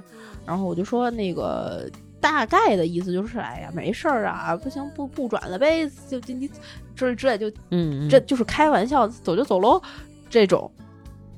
[0.46, 1.90] 然后我就说那个
[2.26, 6.50] 大概的意思就是，哎呀，没事儿啊，不行不不转了呗，就就你
[6.96, 9.80] 这之类就嗯，这就是开玩笑，走就走喽
[10.28, 10.72] 这种，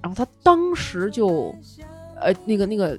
[0.01, 1.53] 然后他当时就，
[2.21, 2.97] 呃，那个那个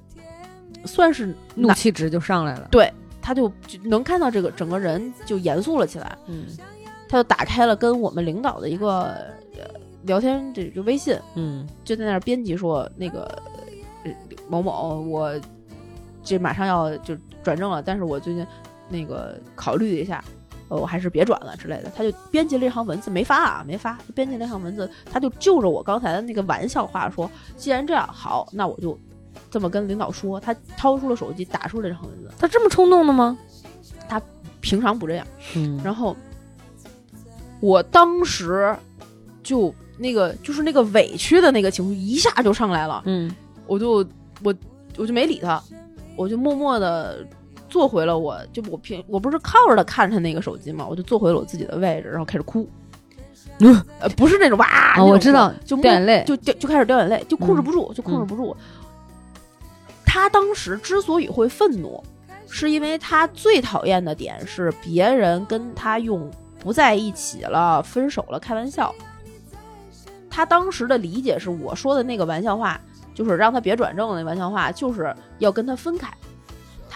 [0.85, 2.69] 算是怒气值就上来了。
[2.71, 6.19] 对，他就就能看到这个整个人就严肃了起来。
[6.27, 6.45] 嗯
[7.09, 9.05] 他就打开了跟我们领导的一个
[9.57, 9.65] 呃
[10.03, 13.23] 聊天，这就微信，嗯就在那儿编辑说那个
[14.05, 14.13] 呃
[14.47, 15.33] 某某，我
[16.23, 17.17] 这马上要就
[17.49, 18.47] 转正了，但是我最近
[18.89, 20.23] 那个考虑了一下。
[20.71, 28.99] 呃，我还是别转了之类的，他就编辑了一行文字，没发啊，没发，就编辑了一行文字，他就就着我刚才的那个玩笑话说，既然这样，好，那我就
[29.51, 30.39] 这么跟领导说。
[30.39, 33.39] 他掏出了手机，打出了这行文字，他这么冲动的吗？
[34.07, 34.21] 他
[34.61, 35.27] 平常不这样。
[35.57, 36.15] 嗯然后
[37.61, 38.77] 我当时
[39.43, 43.35] 就那个就是那个委屈的那个情绪一下就上来了，嗯
[43.67, 44.07] 我就
[44.45, 44.55] 我
[44.99, 45.63] 我就没理他，
[46.15, 47.27] 我就默默的
[47.69, 52.69] 坐回了我就我平我不是靠着他看他那个手机嘛，我就坐回了我自己的位置，然后开始哭。
[54.01, 58.57] 呃，不是那种哇，我知道就掉眼泪就掉就开始掉眼泪，就控制不住，就控制不住。
[60.05, 62.03] 他当时之所以会愤怒，
[62.49, 68.95] 是因为他最讨厌的点是别人跟他用不在一起了、分手了开玩笑。
[70.31, 72.81] 他当时的理解是我说的那个玩笑话，
[73.13, 76.09] 就是让他别转正的那玩笑话，就是要跟他分开。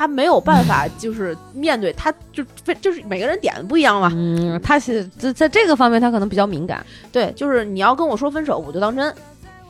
[0.02, 4.10] 他没有办法，就是面对他，就非就是每个人点的不一样嘛。
[4.12, 6.84] 嗯，他是在在这个方面他可能比较敏感。
[7.12, 9.14] 对，就是你要跟我说分手，我就当真。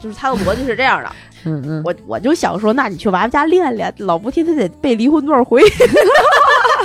[0.00, 1.12] 就是他的逻辑是这样的。
[1.44, 5.62] 嗯嗯，我我就想说，那你去娃娃家练练，老不天天得被离婚多少回。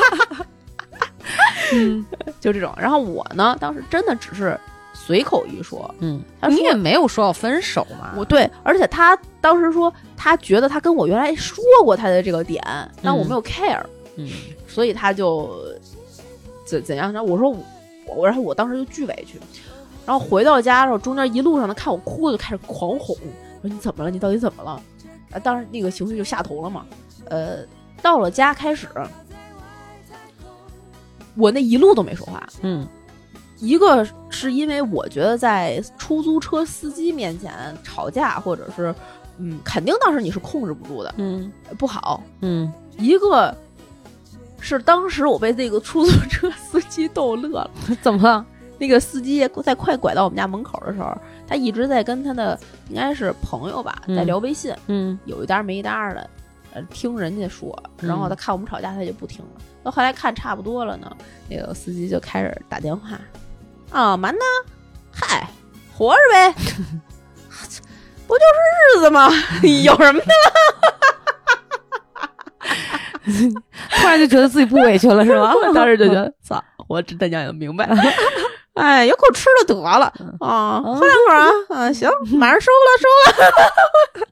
[1.74, 2.06] 嗯，
[2.42, 2.72] 就这种。
[2.78, 4.60] 然后我呢，当时真的只是
[5.08, 5.89] 随口一说。
[6.00, 8.13] 嗯，他说你也没有说要分手嘛。
[8.17, 12.62] 我对，而且他当时说，他觉得他跟我原来说过他的这个点，
[13.02, 13.82] 但我没有 care，
[14.17, 14.30] 嗯
[14.67, 15.50] 所以他就
[16.65, 17.13] 怎怎样？
[17.13, 17.56] 然后我说
[18.06, 19.39] 我，然后我当时就巨委屈。
[20.06, 23.15] 然后回到家的时候，中间一路上他看我哭，就开始狂哄，
[23.62, 24.12] 说你怎么了？
[24.12, 24.82] 你到底怎么了？
[25.32, 26.86] 啊，当时那个情绪就下头了嘛。
[27.30, 27.60] 呃，
[28.02, 28.89] 到了家开始，
[31.36, 32.46] 我那一路都没说话。
[32.62, 32.86] 嗯
[33.60, 38.93] 一个是因为我觉得在出租车司机面前吵架，或者是
[39.38, 42.24] 嗯，肯定当时你是控制不住的，嗯不好。
[42.41, 43.56] 嗯一个
[44.60, 47.72] 是当时我被这个出租车司机逗乐了。
[48.02, 48.46] 怎么了？
[48.80, 51.15] 那个司机在快拐到我们家门口的时候，
[51.48, 56.30] 他一直在跟他的应该是朋友吧，嗯在聊微信，嗯有一搭没一搭的，
[56.74, 59.62] 呃，听人家说，然后他看我们吵架，他就不听了。
[59.84, 61.15] 到后来看差不多了呢，
[61.50, 63.20] 那个司机就开始打电话，
[63.91, 64.41] 啊，蛮呢？
[65.12, 65.47] 嗨，
[65.97, 66.54] 活着呗，
[68.28, 69.30] 不就是日子吗？
[69.84, 70.26] 有什么的？
[73.91, 75.54] 突然就觉得自己不委屈了，是吧？
[75.67, 77.95] 我当时就觉得，操，我真他娘也明白了。
[78.76, 80.80] 哎，有口吃的得了啊！
[80.84, 81.50] 喝两口啊！
[81.69, 83.08] 啊，行，马上收了，收
[83.41, 84.28] 了。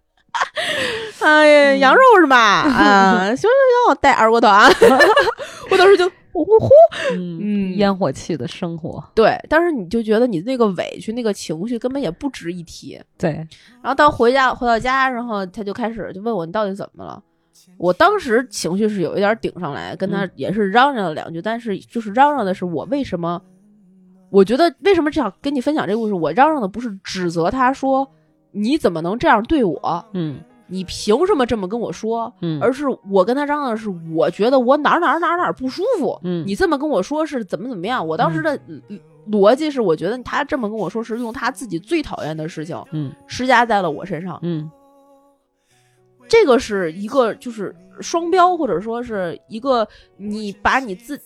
[1.21, 2.37] 哎呀，羊肉是吧？
[2.37, 3.49] 啊，行行行，
[3.89, 4.69] 我带二锅头啊！
[5.71, 6.07] 我当时就
[6.43, 6.69] 呼呼呼。
[7.13, 12.99] 嗯嗯烟火气的生活，对，当时你就觉得你那个委屈、那个情绪根本也不值一提。
[13.17, 13.31] 对，
[13.81, 17.21] 然后到回家回到家，然后他就开始就问我你到底怎么了。
[17.77, 23.41] 我当时情绪是有一点顶上来，跟他也是嚷嚷了两句，但是就是嚷嚷的是我为什么，
[24.29, 28.09] 我觉得为什么这样跟你分享这个故事，我嚷嚷的不是指责他说
[28.51, 36.45] 你怎么能这样对我，嗯你凭什么这么跟我说，嗯，而是我跟他嚷嚷的是我觉得我哪儿哪儿哪儿哪儿不舒服，嗯。
[36.47, 38.99] 你这么跟我说是怎么怎么样，我当时的嗯。
[39.31, 43.11] 逻辑是我觉得他这么跟我说是用他自己最讨厌的事情嗯。
[43.25, 44.39] 施加在了我身上。
[44.43, 44.69] 嗯。
[46.27, 51.19] 这个是一个就是双标，或者说是一个你把你自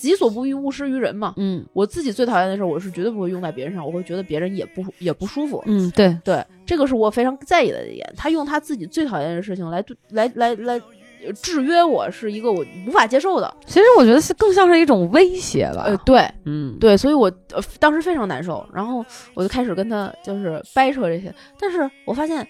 [0.00, 1.34] 己所不欲，勿施于人嘛。
[1.36, 5.62] 嗯我自己最讨厌的事儿，我是绝对不会用在别人上，我会觉得别人也不也不舒服。
[5.66, 8.12] 嗯，对，对，这个是我非常在意的一点。
[8.16, 10.80] 他用他自己最讨厌的事情来对来来来
[11.24, 13.56] 呃制约我，是一个我无法接受的。
[13.66, 15.84] 其实我觉得是更像是一种威胁吧。
[15.86, 22.46] 呃，对嗯，对，所以我呃当时非常难受，然后我就开始跟他就是掰扯这些，但是我发现。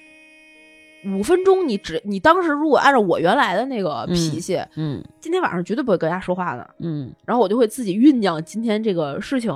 [1.07, 6.69] 五分钟，你只你当时如果按照我原来的那个脾气，嗯今天晚上绝对不会跟人家说话的。
[6.81, 9.51] 嗯然后我就会自己酝酿今天这个事情，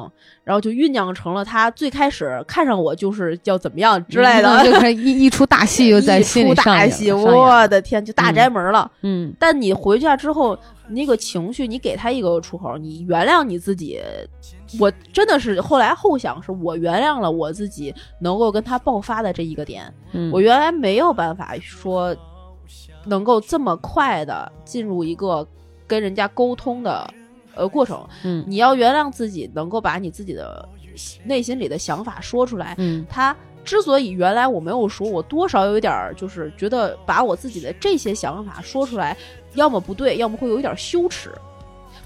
[0.45, 8.91] 然后就酝酿成了他最开始看上我就是要怎么样之类的，嗯就是 一一出大戏就在心里出大上演戏，我的天，就大宅门了。
[9.03, 10.57] 嗯但你回去之后，
[10.93, 14.01] 你那个情绪，你给他一个出口，你原谅你自己。
[14.81, 19.93] 我真的是后来后想，是我原谅了我自己能够跟他爆发的这一个点。
[20.13, 22.17] 嗯，我原来没有办法说
[23.05, 25.47] 能够这么快的进入一个
[25.87, 27.13] 跟人家沟通的
[27.55, 28.07] 呃过程。
[28.25, 30.67] 嗯你要原谅自己，能够把你自己的
[31.25, 32.75] 内心里的想法说出来。
[32.79, 39.17] 嗯他之所以原来我没有说，我多少有一点儿就是觉得把我自己的这些想法说出来，
[39.55, 41.31] 要么不对，要么会有一点羞耻。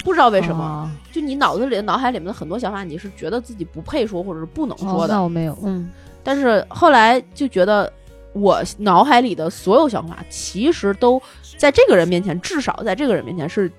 [0.05, 5.15] 不知道为什么，哦就你脑子里、脑海里面的很多想法，你是觉得自己不配说，或者是不能哦说的。
[5.15, 5.91] 那我没有，嗯
[6.23, 7.93] 但是后来就觉得，
[8.33, 11.21] 我脑海里的所有想法，其实都
[11.57, 13.73] 在这个人面前，至少在这个人面前是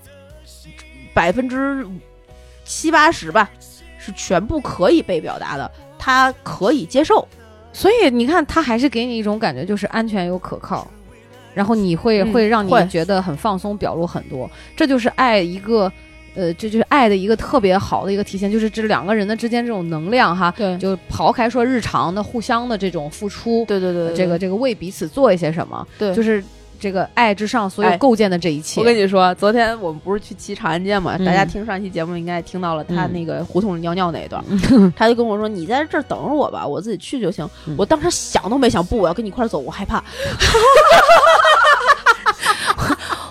[1.14, 1.86] 百分之
[2.66, 3.50] 七八十吧，
[3.98, 7.26] 是全部可以被表达的，他可以接受。
[7.78, 10.90] 所以你看，他还是给你一种感觉，就是安全又可靠，
[11.54, 12.84] 然后你会、嗯会让你会。
[12.88, 15.92] 觉得很放松，表露很多，这就是爱一个，
[16.34, 20.76] 呃，这就是爱的一个特别好的一个体现，就是这两个人的之间这种能量哈，对。
[20.80, 26.16] 就抛开说日常的互相的这种付出，对对对这个这个为彼此做一些什么，对。
[26.16, 26.44] 就是
[26.80, 28.80] 这个爱之上所有哎构建的这一切。
[28.80, 31.16] 我跟你说，昨天我们不是去骑长安街嘛？
[31.18, 34.44] 嗯大家听上期节目应该听到了他嗯那个胡同里尿尿那一段，
[34.96, 37.48] 他就跟我说：“你在这儿等着我吧，我自己去就行。
[37.68, 40.04] 嗯我当时想都没想，不，我要跟你一块儿走，我害怕。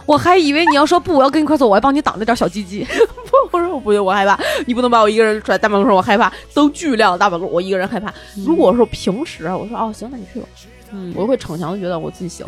[0.07, 2.87] 我还以为你要说不，我要跟你一块走，我还帮你挡着点小鸡鸡。
[3.51, 8.13] 我说我不行，我害怕，你不能把我一个人甩大马路上，我害怕，灯巨亮，大办公室我一个人害怕。
[8.45, 10.47] 如果说平时啊，我说哦行，那你去吧，
[10.93, 12.47] 嗯我会逞强的觉得我自己行。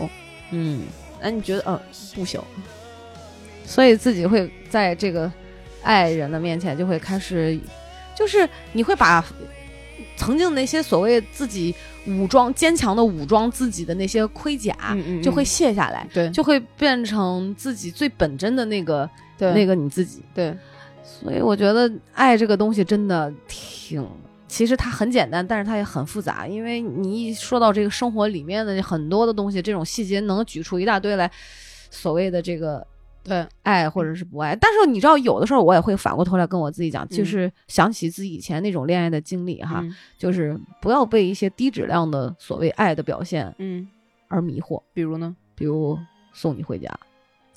[0.50, 0.82] 嗯，
[1.20, 1.80] 那，你觉得呃
[2.14, 2.40] 不行？
[3.64, 5.30] 所以自己会在这个
[5.82, 7.58] 爱人的面前就会开始，
[8.16, 9.24] 就是你会把
[10.16, 11.74] 曾经那些所谓自己
[12.06, 20.22] 武装坚强的武装自己的那些盔甲，嗯嗯就会卸下来，对就会变成自己最本真的那个对那个你自己。
[20.34, 20.56] 对，
[21.04, 24.04] 所以我觉得爱这个东西真的挺，
[24.48, 26.48] 其实它很简单，但是它也很复杂。
[26.48, 31.30] 因为你一说到这个生活里面的很多的东西，这种细节能举出一大堆来，
[31.90, 32.84] 所谓的这个
[33.22, 34.56] 对爱或者是不爱。
[34.56, 43.86] 但是你知道，有的时候我也会反过头来跟我自己讲，嗯就是想起自己以前那种恋爱的经历哈，嗯就是不要被一些低质量的所谓爱的表现嗯，
[44.28, 45.36] 而迷惑，比如呢？
[45.54, 45.98] 比如
[46.32, 46.88] 送你回家，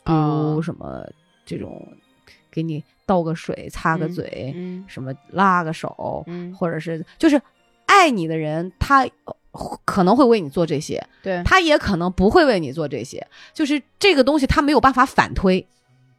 [0.03, 1.07] 比啊如什么
[1.45, 1.87] 这种
[2.51, 4.53] 给你倒个水、擦个嗯嘴。
[4.55, 7.41] 嗯什么拉个手，嗯，或者是就是
[7.85, 9.35] 爱你的人，他呃
[9.83, 13.27] 可能会为你做这些，对他也可能不会为你做这些。
[13.53, 15.67] 就是这个东西，他没有办法反推。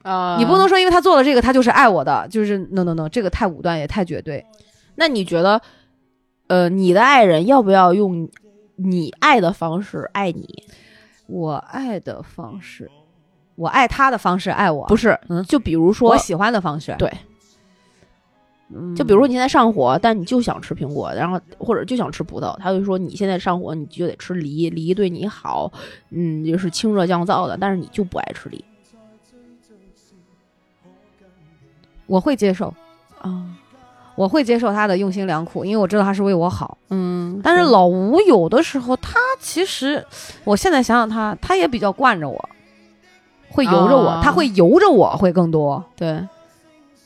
[0.02, 4.44] 啊，你不能说因为他做了这个，他就是爱我的，就是 no no no，这个太武断也太绝对。
[4.96, 5.62] 那你觉得，
[6.48, 8.28] 呃，你的爱人要不要用
[8.76, 10.64] 你爱的方式爱你？
[11.26, 12.90] 我爱的方式，
[13.54, 16.94] 我爱他的方式爱我，不是，嗯就比如说我，喜欢的方式。
[16.98, 17.12] 对，
[18.74, 25.70] 嗯就比如说你现在上火，但你就想吃苹果，然后或者就想吃葡萄，他就说你现在上火，你就得吃梨，梨对你好，
[26.10, 28.64] 嗯，就是清热降燥的，但是你就不爱吃梨
[32.06, 32.74] 我会接受，
[33.20, 33.46] 啊，
[34.16, 36.76] 我会接受他的用心良苦，因为我知道他是为我好。
[36.90, 40.04] 嗯，但是老吴有的时候，他其实，
[40.44, 42.48] 我现在想想他，他也比较惯着我，
[43.52, 46.26] 会由着我，啊他会由着我会更多，对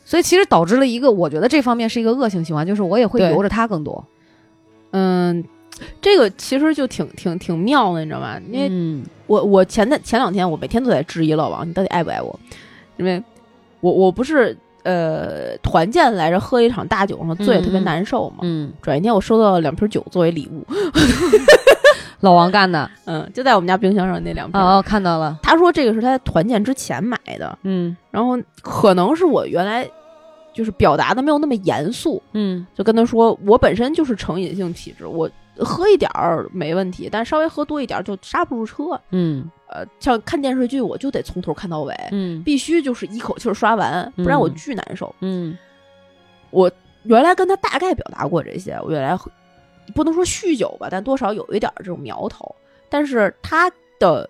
[0.05, 4.05] 所以其实导致了一个，我觉得这方面是一个恶性循环，就是我也会由着他更多。
[4.93, 5.45] 嗯，
[6.01, 8.39] 这个其实就挺挺挺妙的，你知道吗？
[8.51, 12.39] 因为嗯我我前的前两天我每天都在质疑老王，你到底爱不爱我？
[12.97, 13.21] 因为
[13.81, 18.37] 我我不是呃团建来着，喝一场大酒，然后醉得特别难受嘛。
[18.43, 20.65] 嗯，转一天我收到了两瓶酒作为礼物，
[22.21, 24.61] 老王干的，嗯，就在我们家冰箱上那两瓶。
[24.61, 27.97] 哦，看到了，他说这个是他在团建之前买的，嗯。
[28.11, 29.89] 然后可能是我原来
[30.55, 32.67] 就是表达的没有那么严肃，嗯。
[32.75, 39.01] 就跟他说我本身就是成瘾性体质，我喝一点儿没问题，但稍微喝多一点儿就刹不住车。
[39.11, 39.51] 嗯。
[39.69, 42.43] 呃，像看电视剧，我就得从头看到尾，嗯。
[42.43, 44.55] 必须就是一口气儿刷完，不然我嗯。
[44.55, 45.15] 巨难受。
[45.21, 45.57] 嗯。
[46.51, 46.71] 我
[47.03, 49.17] 原来跟他大概表达过这些，我原来
[49.95, 52.55] 不能说酗酒吧，但多少有一点儿这种苗头。
[52.89, 54.29] 但是他的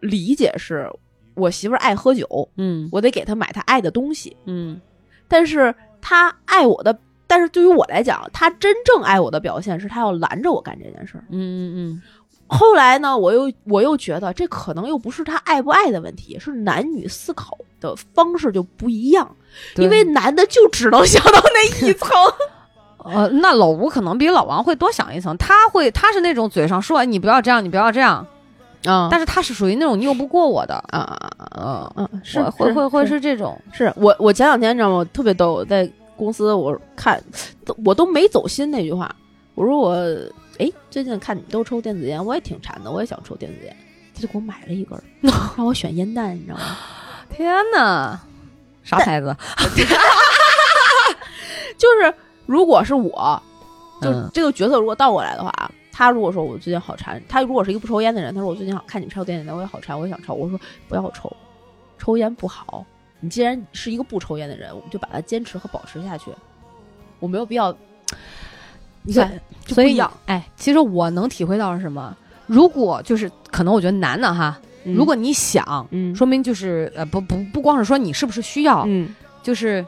[0.00, 0.90] 理解是
[1.34, 4.36] 我媳妇儿爱喝酒，嗯我得给她买她爱的东西。
[4.46, 4.80] 嗯
[5.28, 11.24] 但是她爱我的，但是对于我来讲，她真正爱我的表现是她要拦着我干这件事儿。
[11.30, 12.02] 嗯嗯嗯
[12.48, 19.36] 后来呢，我又我又觉得这可能又不是他爱不爱的问题，是男女思考的方式就不一样，
[19.76, 22.08] 因为男的就只能想到那一层。
[23.04, 28.26] 呃，那老吴可能比老王会多想一层，他会他是那种嘴上说完你不要这样，你不要这样，
[28.86, 32.10] 啊但是他是属于那种拗不过我的，啊啊啊嗯，啊！
[32.22, 34.96] 是会会会是是这种，是我我前两天你知道吗？
[34.96, 37.22] 我特别逗，我在公司我看
[37.64, 39.14] 都我都没走心那句话，
[39.54, 39.94] 我说我
[40.58, 43.76] 哎最近看你们都抽电子烟，我也挺馋的，我也想抽电子烟，
[44.14, 45.02] 他就给我买了一根儿，
[45.56, 46.62] 让我选烟弹，你知道吗？
[47.34, 48.20] 天哪，
[48.84, 49.34] 啥牌子？
[51.78, 52.14] 就是
[52.46, 53.40] 如果是我，
[54.00, 55.52] 就这个角色如果倒过来的话，
[55.92, 60.34] 他如果说我最近好馋，他如果是一个不抽烟的人，他说我最近好看你们抽电子烟，我也好馋，我也想抽。
[60.34, 61.34] 我说不要抽，
[61.98, 62.84] 抽烟不好。
[63.20, 66.30] 你既然是一个不抽烟的人，我们就把它坚持和保持下去。
[67.20, 67.72] 我没有必要，
[69.02, 69.30] 你看，
[69.68, 70.12] 所以不一样。
[70.26, 72.16] 哎，其实我能体会到是什么？
[72.46, 79.86] 如果就是可能，我觉得男的哈，嗯如果你想，嗯说明就是呃不不不光是说你是不是需要，嗯就是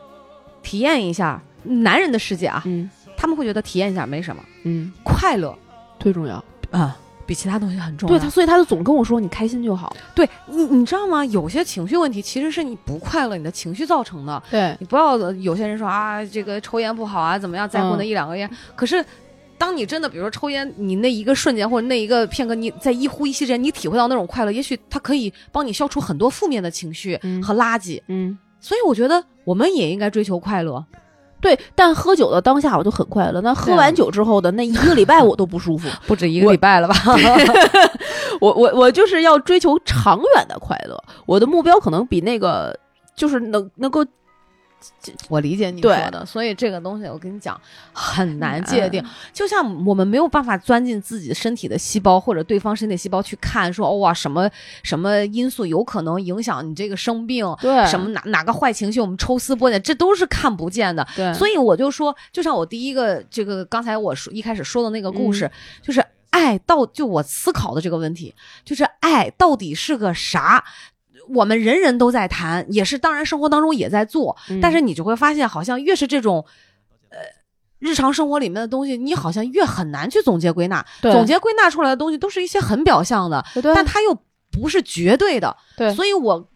[0.63, 5.57] 体验一下男人的世界啊，嗯他们会觉得体验一下没什么，嗯，快乐
[5.99, 6.45] 最重要。
[6.71, 8.15] 啊，比其他东西很重要。
[8.15, 9.97] 对他，所以他就总跟我说你开心就好。
[10.15, 11.25] 对你你知道吗？
[11.27, 14.43] 有些情绪问题其实是你不快乐，你的情绪造成的。
[14.51, 18.51] 对，你不要有些人说啊，这个抽烟不好啊，怎么样，在乎那嗯一两个烟。
[18.75, 19.03] 可是，
[19.57, 28.03] 当你真的比如说抽烟，你那一个瞬间或者那一个片刻，你在一呼一吸之间，你体会到那种快乐，也许它可以帮你消除很多负面的情绪嗯和垃圾。
[28.09, 28.37] 嗯。
[28.61, 30.85] 所以我觉得我们也应该追求快乐。
[31.45, 33.41] 对，但喝酒的当下我就很快乐。
[33.43, 35.89] 那喝完酒之后的那一个礼拜我都不舒服。
[36.09, 36.95] 不止一个礼拜了吧？
[38.41, 42.77] 我我我就是要追求长远的快乐，我的目标可能比那个
[43.15, 44.05] 就是能能够
[45.29, 47.61] 我理解你说的，所以这个东西我跟你讲
[47.93, 49.03] 很难界定。
[49.03, 54.49] 嗯就像我们没有办法钻进自己身体的细胞或者对方身体细胞去看，说哦哇什么
[54.83, 61.07] 什么因素有可能影响你这个生病，对什么哪哪个坏情绪我们抽丝剥茧，这都是看不见的。
[61.17, 65.51] 对，所以我就说，就像我第一个这个刚才我说一开始说的那个故事，嗯
[65.83, 70.65] 就是爱到就我思考的这个问题，就是爱到底是个啥？
[71.29, 76.45] 我们人人都在谈，也是当然生活当中也在做，嗯但是你就会发现，好像越是这种，
[77.11, 77.19] 呃，
[77.79, 80.85] 日常生活里面的东西，你好像越很难去总结归纳。
[81.03, 83.45] 总结归纳出来的东西都是一些很表象的，
[83.75, 84.17] 但它又
[84.51, 85.57] 不是绝对的。
[85.77, 86.49] 对所以我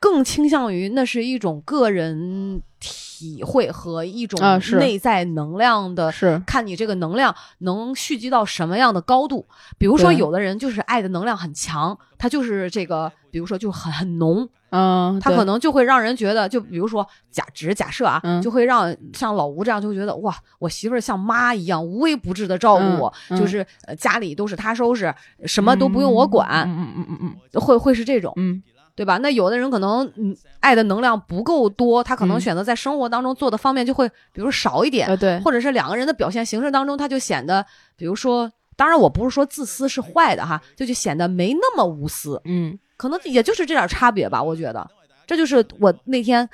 [0.00, 4.40] 更倾向于那是一种个人体会和一种
[4.78, 6.10] 内在能量的。
[6.10, 6.42] 是。
[6.46, 9.46] 看你这个能量能蓄积到什么样的高度，
[9.76, 18.40] 比如说有的人就是爱的能量很强，他就是这个，比如说就很很浓，嗯，他可能就会让人觉得，就比如说假只是假设啊，嗯。
[18.40, 23.36] 就会让像老吴这样就会觉得哇，我媳妇儿像妈一样无微不至的照顾我，嗯。
[23.36, 27.18] 嗯就是呃家里都是她收拾，什么都不用我管，嗯嗯嗯
[27.52, 27.60] 嗯。
[27.60, 28.62] 会会是这种，嗯
[29.00, 29.16] 对吧？
[29.16, 32.40] 那有的人可能嗯爱的能量不够多，他可能嗯。
[32.42, 37.64] 选择在生活当中做的方面就会，比如少一点，呃对，或者是两个人的表现形式当中，他就显得，
[37.96, 42.78] 比如说，当然我不是说自私是坏的哈，就就显得没那么无私，嗯。
[42.98, 44.86] 可能也就是这点差别吧，我觉得，
[45.26, 46.46] 这就是我那天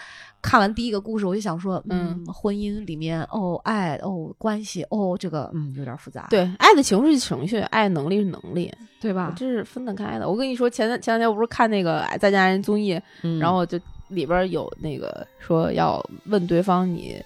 [0.47, 9.34] 看完第一个故事，我就想说，嗯，婚姻里面哦，爱哦，关系哦，这个嗯有点复杂，对，爱的情绪是情绪，爱能力是能力，对吧？
[9.36, 10.28] 这是分得开的。
[10.28, 13.76] 我跟你说，前两前两天我不是看那个《爱在家人》综艺，嗯然后就
[14.09, 17.20] 里边有那个说要问对方你。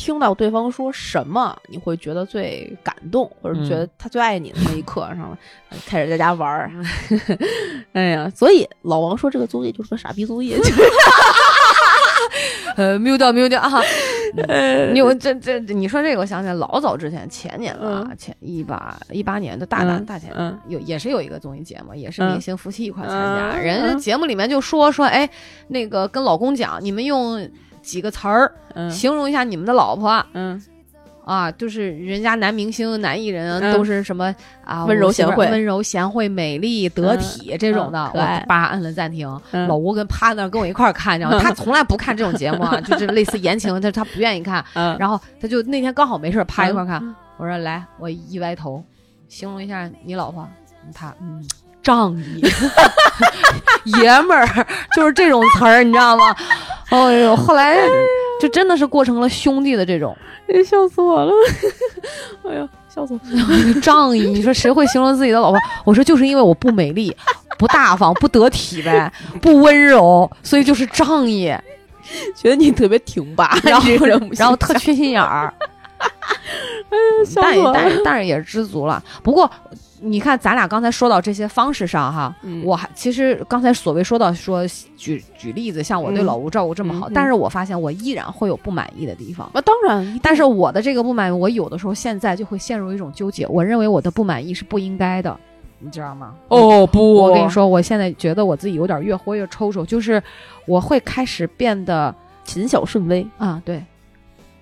[0.00, 5.36] 听到对方说什么，你会觉得最感动，或者觉得他最爱你的那一刻，然后
[5.88, 6.70] 开始在家玩儿。
[7.94, 10.54] 哎呀，所以老王说这个综艺就是个傻逼综艺，
[12.76, 13.80] 呃，谬掉，谬掉啊！
[14.92, 25.28] 你我这这你说这个，我想起来老早之前前年了啊，前一八一八年的大大嗯大前年有也是有一个综艺节目，也是嗯明星夫妻一块参加，嗯人家嗯节目里面就说说，哎，
[25.68, 27.48] 那个跟老公讲，你们用
[27.82, 30.62] 几个词儿嗯形容一下你们的老婆嗯
[31.28, 39.28] 啊，就是人家男明星、男艺人嗯都是什么啊，温柔贤惠温柔贤惠、美丽得嗯体这种的嗯，我叭摁了暂停。
[39.50, 44.64] 嗯老吴跟趴那儿跟我一块儿看，然后他从来不看这种节目啊，就是类似言情，他他不愿意看。
[44.72, 48.82] 嗯，然后他就那天刚好没事儿趴一块儿看嗯，我说来，我一歪头，
[49.28, 50.48] 形容一下你老婆，
[50.94, 51.46] 他嗯。
[51.80, 52.42] 仗义，
[54.02, 56.34] 爷们儿，就是这种词儿，你知道吗？
[56.90, 57.76] 哎呦，后来
[58.40, 60.16] 就真的是过成了兄弟的这种
[60.48, 61.32] 哎笑死我了！
[62.48, 63.80] 哎呀，笑死我了！
[63.80, 64.22] 仗义。
[64.28, 65.60] 你说谁会形容自己的老婆？
[65.84, 67.14] 我说就是因为我不美丽、
[67.58, 69.12] 不大方、不得体呗，
[69.42, 71.52] 不温柔，所以就是仗义，
[72.34, 73.86] 觉得你特别挺拔，然 后
[74.32, 75.52] 然后特缺心眼儿。
[77.26, 79.02] 笑但也死我了但是但是也是知足了。
[79.22, 79.50] 不过
[80.00, 84.64] 你看，咱俩刚才说到这些方式上哈，嗯我还其实刚才所谓说到说
[84.96, 89.50] 举举例子，像我对嗯老吴照顾这么好，但是我发现我依然会有不满意的地方。
[89.52, 93.46] 啊，当然，但是我的这个不满意，我有的时候现在就会陷入一种纠结。
[93.48, 95.36] 我认为我的不满意是不应该的，
[95.78, 96.34] 你知道吗？
[96.48, 100.22] 哦不，我跟你，说，我现在觉得我自己有点越活越抽抽，就是
[100.66, 103.26] 我会开始变得谨小慎微。
[103.36, 103.84] 啊，对，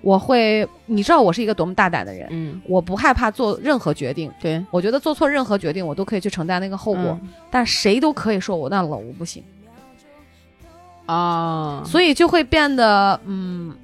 [0.03, 7.29] 我会，你知道我是一个多么大胆的人，嗯，我不害怕做任何决定，对，我觉得做错任何决定，我都可以去承担那个后果，嗯。
[7.51, 9.43] 但谁都可以说我那老吴不行，
[11.07, 13.75] 啊，所以就会变得，嗯，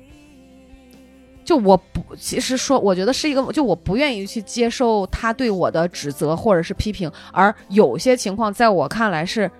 [1.45, 9.51] 就我不，其实说，我觉得是一个，就我不愿意去接受他对我的指责或者是批评，而有些情况在我看来是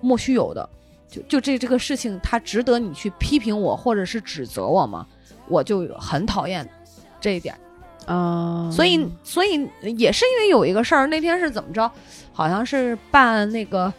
[0.00, 0.66] 莫须有的，
[1.10, 5.06] 就就这这个事情，他值得你去批评我或者是指责我吗？
[5.50, 6.66] 我就很讨厌
[7.20, 7.54] 这一点。
[8.06, 11.90] 啊，所以，所以也是因为有一个事儿，那天是怎么着？
[12.32, 13.92] 好像是办那个，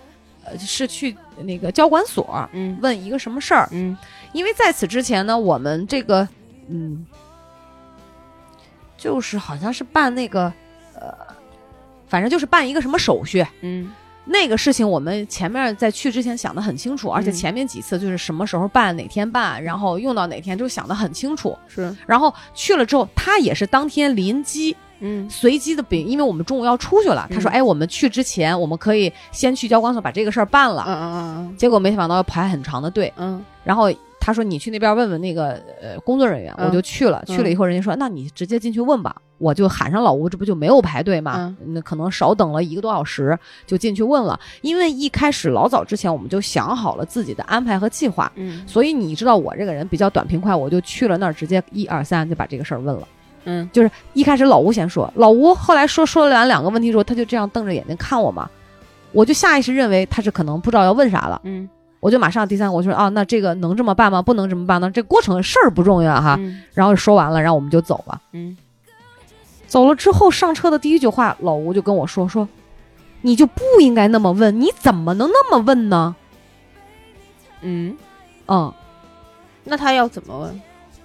[0.43, 3.69] 呃，是去那个交管所嗯问一个什么事儿。
[3.71, 3.95] 嗯
[4.33, 6.27] 因为在此之前呢，我们这个，
[6.67, 7.05] 嗯，
[8.97, 10.51] 就是好像是办那个，
[10.95, 11.13] 呃，
[12.07, 13.45] 反正就是办一个什么手续。
[13.61, 13.91] 嗯
[14.23, 17.33] 那个事情我们前面在去之前想的很清楚，而且嗯。
[17.33, 21.57] 前面几次就是什么时候办、哪天办，然后用到哪天就想的很清楚。
[21.67, 25.27] 是，然后去了之后，他也是当天临机嗯。
[25.29, 30.83] 随机的，比因为我们中午要出去了，他说：“嗯哎，我们去之前，我们可以先去交管所把这个事儿办了。
[30.87, 33.43] 嗯嗯嗯结果没想到要排很长的队，嗯。
[33.63, 33.91] 然后
[34.21, 37.21] 他说你去那边问问那个呃工作人员，嗯我就去了。
[37.25, 39.13] 去了以后，人家说那你直接进去问吧。
[39.39, 41.57] 我就喊上老吴，这不就没有排队嘛？
[41.65, 44.39] 那可能少等了一个多小时，就进去问了。
[44.61, 53.07] 因为一开始老早之前我们就想好了自己的安排和计划，嗯所以你知道我这个人比较短平快，我就去了那儿，直接一二三就把这个事儿问了。
[53.45, 58.47] 嗯就是一开始老吴先说，老吴后来说说了完两个问题之后，他就这样瞪着眼睛看我嘛，
[59.11, 61.67] 我就下意识认为他是可能不知道要问啥了，嗯
[62.01, 64.21] 我就马上第三个我就说啊，那这个能这么办吗？
[64.21, 64.91] 不能这么办呢？
[64.91, 66.35] 这过程事儿不重要哈。
[66.37, 68.21] 嗯然后说完了，然后我们就走了。
[68.33, 68.57] 嗯
[69.67, 72.45] 走了之后上车的第一句话，老吴就跟我说说，
[73.21, 76.13] 你就不应该那么问，你怎么能那么问呢？
[77.61, 77.95] 嗯，
[78.47, 78.73] 嗯，
[79.63, 80.61] 那他要怎么问？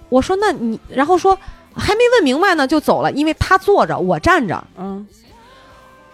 [0.09, 1.37] 我说那你，然后说
[1.75, 4.61] 还没问明白呢就走了，因为他坐着，我站着。
[4.77, 5.07] 嗯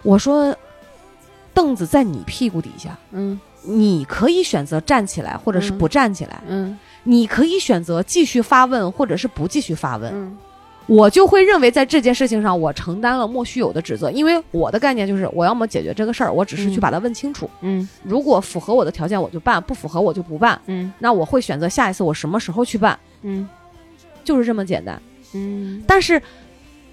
[0.02, 0.54] 我说
[1.54, 2.96] 凳子在你屁股底下。
[3.12, 6.40] 嗯你可以选择站起来，或者是不站起来。
[6.48, 10.10] 嗯你可以选择继续发问，或者是不继续发问。
[10.14, 10.36] 嗯
[10.86, 17.48] 我就会认为在这件事情上，我承担了莫须有的指责，因为我的概念就是，我要么解决这个事儿，我只是去嗯把它问清楚。
[17.62, 20.60] 嗯如果符合我的条件，我就办；不符合，我就不办。
[20.66, 23.48] 嗯那我会选择下一次我什么时候去办，嗯
[24.22, 25.00] 就是这么简单。
[25.32, 26.20] 嗯但是，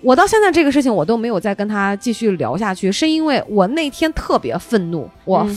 [0.03, 5.47] 我到现在这个事情我都没有再跟他继续聊下去，是因为我那天特别愤怒，我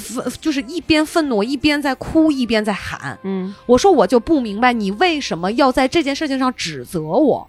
[0.40, 3.18] 就是一边愤怒一边在哭，一边在喊。
[3.22, 7.48] 嗯我说我就不明白你为什么要在这件事情上指责我，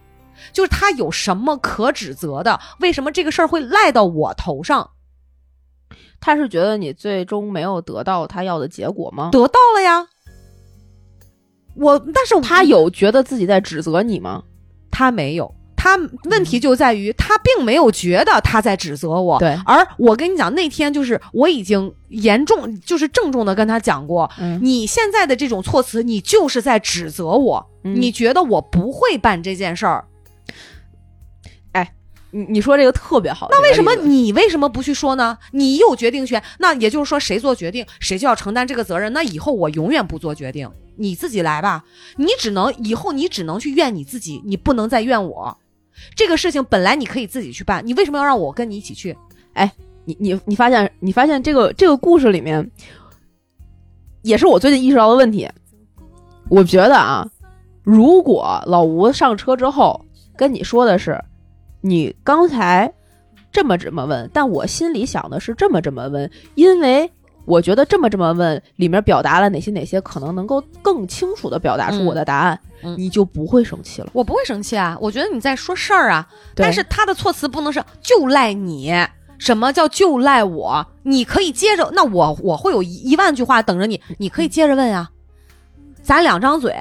[0.54, 2.60] 就是他有什么可指责的？
[2.80, 4.90] 为什么这个事儿会赖到我头上？
[6.22, 9.30] 他是觉得你最终没有得到他要的结果吗？
[9.32, 10.08] 得到了呀，
[11.76, 14.44] 我但是他有觉得自己在指责你吗？
[14.90, 15.54] 他没有，
[15.86, 19.38] 他问题就在于他并没有觉得他在指责我。
[19.38, 30.06] 对，而我跟你讲，那天就是我已经严重，就是郑重的跟他讲过，嗯你现在的这种措辞，你就是在指责我，嗯你觉得我不会办这件事儿，
[32.32, 35.38] 你你说这个特别好，那为什么你为什么不去说呢？
[35.52, 39.14] 你有决定权，那也就是说，谁做决定，谁就要承担这个责任。
[39.14, 41.86] 那以后我永远不做决定，你自己来吧。
[42.18, 45.58] 你只能以后你只能去怨你自己，你不能再怨我。
[46.16, 49.16] 这个事情本来你可以自己去办，你为什么要让我跟你一起去？
[49.54, 49.72] 哎
[50.04, 52.70] 你你你发现你发现这个这个故事里面，
[54.22, 55.50] 也是我最近意识到的问题。
[56.50, 57.28] 我觉得啊，
[57.84, 60.00] 如果老吴上车之后
[60.38, 61.20] 跟你说的是，
[61.82, 62.94] 你刚才
[63.52, 67.10] 这么这么问，但我心里想的是这么这么问，因为
[67.46, 74.10] 我觉得这么这么问里面表达了哪些哪些，可能能够更清楚的表达出嗯我的答案，嗯你就不会生气了。
[74.14, 78.94] 我不会生气啊，我觉得你在说事儿啊，但是他的措辞不能是就赖你。
[79.38, 80.88] 什么叫就赖我？
[81.04, 85.10] 你可以接着，那我我会有一一万句话等着你，你可以接着问啊。
[86.02, 86.74] 咱两张嘴，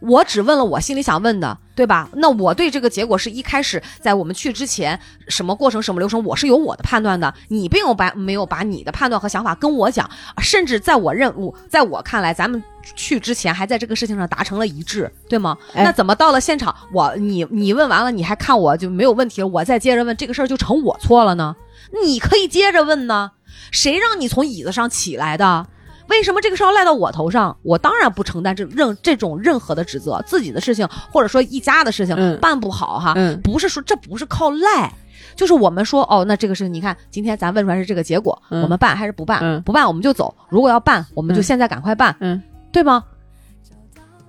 [0.00, 2.08] 我只问了我心里想问的，对吧？
[2.14, 4.98] 那我对这个结果是一开始在我们去之前，
[5.28, 7.32] 什么过程、什么流程，我是有我的判断的。
[7.48, 12.62] 你并没有把没有把你的判断和想法跟我讲，甚至在我认我在我看来，咱们
[12.96, 15.56] 去之前还在这个事情上达成了一致，对吗？
[15.74, 21.56] 哎那怎么到了现场，我你你问完了，你还看我就没有问题了，我再接着问，这个事儿就成我错了呢？
[22.04, 23.32] 你可以接着问呢，
[23.70, 25.66] 谁让你从椅子上起来的？
[26.10, 27.56] 为什么这个事要赖到我头上？
[27.62, 32.38] 我当然不承担这任这种任何的指责，自己的事情或者说一家的事情、嗯。
[32.40, 33.40] 办不好哈，嗯。
[33.40, 34.92] 不是说这不是靠赖，
[35.34, 38.62] 就是我们说哦，那这个事情你看今天咱问出来是这个结果，嗯。
[38.62, 39.38] 我们办还是不办？
[39.40, 39.62] 嗯。
[39.62, 41.44] 不办我们就走，如果要办，我们就嗯。
[41.44, 42.42] 现在赶快办，嗯。
[42.72, 43.04] 对吗？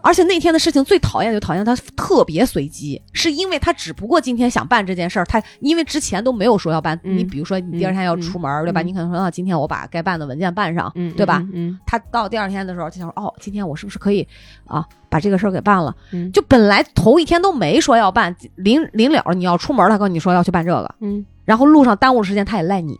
[0.01, 6.99] 而且那天的事情最讨厌就讨厌他特别随机，是因为他只不过今天想办这件事儿，他因为之前都没有说要办。
[7.03, 8.81] 嗯你比如说你第二天要出门儿，对吧？
[8.81, 11.45] 嗯你可能说啊，今天我把该办的文件办上，嗯，对吧？
[11.53, 14.27] 嗯他到第二天的时候就想说，哦，今天我是不是可以
[14.65, 15.95] 啊把这个事儿给办了？
[16.11, 22.97] 嗯就本来头一天都没说要办，临临了你要出门，他跟你说要去办这个，嗯然后路上耽误时间，他也赖你，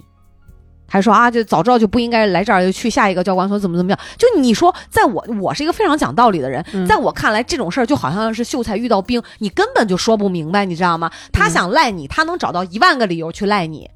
[0.92, 3.98] 还说啊，就早知道就不应该来这儿，就去下一个教官所怎么怎么样。
[4.18, 11.10] 就你说，在我我是一个非常讲道理的人，嗯在我看来，这种事儿就好像是秀才遇到兵，你根本就说不明白，你知道吗？
[11.32, 13.90] 他想赖你，他能找到一万个理由去赖你。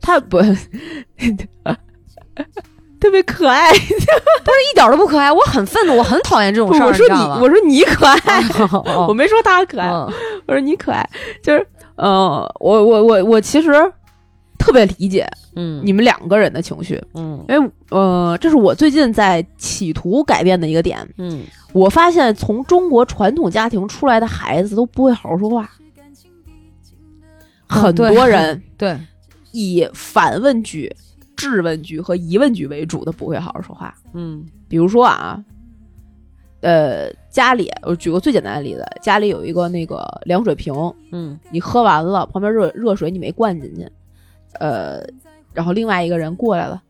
[0.00, 0.40] 他不
[3.00, 3.70] 特别可爱。
[3.72, 7.14] 不是一点都不可爱，我很愤怒，我很讨厌这种事儿，我说你？
[7.40, 8.42] 我说你可爱，
[8.72, 10.12] 哦 我没说他可爱，嗯
[10.46, 11.08] 我说你可爱，
[11.42, 11.64] 就是
[11.96, 13.70] 呃，我我我我其实
[14.58, 15.80] 特别理解嗯。
[15.84, 17.44] 你们两个人的情绪，嗯。
[17.48, 20.98] 因为呃，这是我最近在企图改变的一个点。
[21.16, 21.44] 嗯。
[21.72, 25.70] 我发现从中国传统家庭出来的孩子都不会好好说话，
[27.68, 28.98] 很多人对，
[29.52, 30.94] 以反问句、
[31.36, 33.94] 质问句和疑问句为主的不会好好说话。
[34.14, 34.44] 嗯。
[34.66, 35.42] 比如说啊，
[36.62, 40.74] 呃，家里我举个最简单的例子，家里有一个那个凉水瓶，
[41.12, 41.38] 嗯。
[41.50, 43.86] 你喝完了，旁边热热水你没灌进去，
[44.58, 45.00] 呃，
[45.52, 46.82] 然后另外一个人过来了，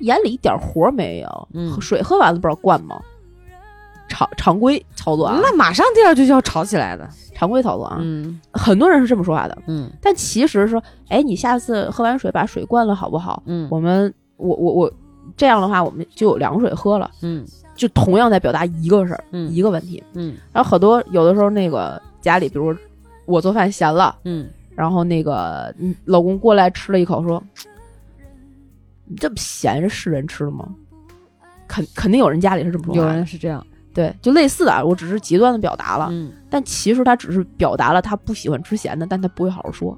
[0.00, 1.80] 眼里一点活没有，嗯。
[1.80, 3.00] 水喝完了不知道灌吗？
[4.08, 7.08] 常常规操作啊，那马上第二句就要吵起来了。
[7.34, 8.40] 常规操作啊，嗯。
[8.52, 9.58] 很多人是这么说话的。
[9.66, 9.90] 嗯。
[10.00, 13.42] 但其实说，哎，你下次喝完水把水灌了好不好？
[13.46, 13.66] 嗯。
[13.70, 14.92] 我们我我我
[15.36, 17.44] 这样的话，我们就有凉水喝了，嗯。
[17.74, 19.50] 就同样在表达一个事儿，嗯。
[19.50, 20.00] 一个问题。
[20.12, 20.36] 嗯。
[20.52, 22.76] 然后很多有的时候那个家里，比如
[23.24, 27.42] 我做饭咸了，嗯然后那个嗯老公过来吃了一口，说
[29.06, 30.68] ：“你这么咸，这是人吃的吗？”
[31.66, 33.64] 肯肯定有人家里是这么说有人是这样。
[33.94, 39.96] 对，就类似的啊，我只是极端的表达了，嗯但其实他只是表达了他不喜欢吃咸的，但他不会好好说。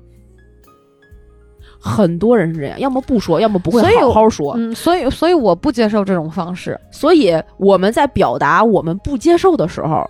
[1.78, 4.54] 很多人是这样，要么不说，要么不会好好说。
[4.56, 6.78] 嗯，所以所以我不接受这种方式。
[6.90, 10.08] 所以我们在表达我们不接受的时候，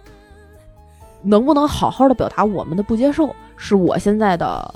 [1.22, 4.74] 能不能好好的表达我们的不接受，是我现在的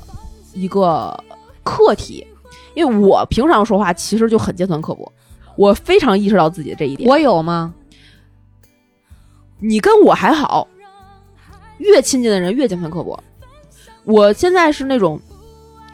[0.53, 1.19] 一个
[1.63, 2.27] 课题。
[2.75, 5.13] 因为我平常说话其实就很尖酸刻薄，
[5.57, 7.11] 我非常意识到自己这一点。
[7.11, 7.75] 我有吗？
[9.59, 10.69] 你跟我还好，
[11.79, 13.21] 越亲近的人越尖酸刻薄。
[14.05, 15.21] 我现在是那种，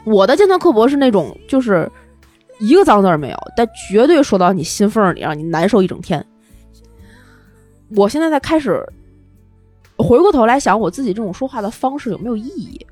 [0.05, 1.91] 我的尖酸刻薄是那种，就是
[2.59, 6.23] 一个脏字儿没有，但绝对说到你心缝儿里，让你难受一整天。
[7.95, 8.87] 我现在在开始
[10.07, 12.85] 回过头来想，我自己这种说话的方式有没有意义，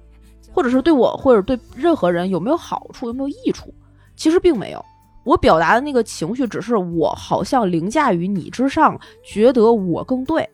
[0.51, 3.74] 或者是对我或者对任何人有没有好处，有没有益处？
[4.16, 4.84] 其实并没有。
[5.24, 10.47] 我表达的那个情绪，只是我好像凌驾于你之上，觉得我更对。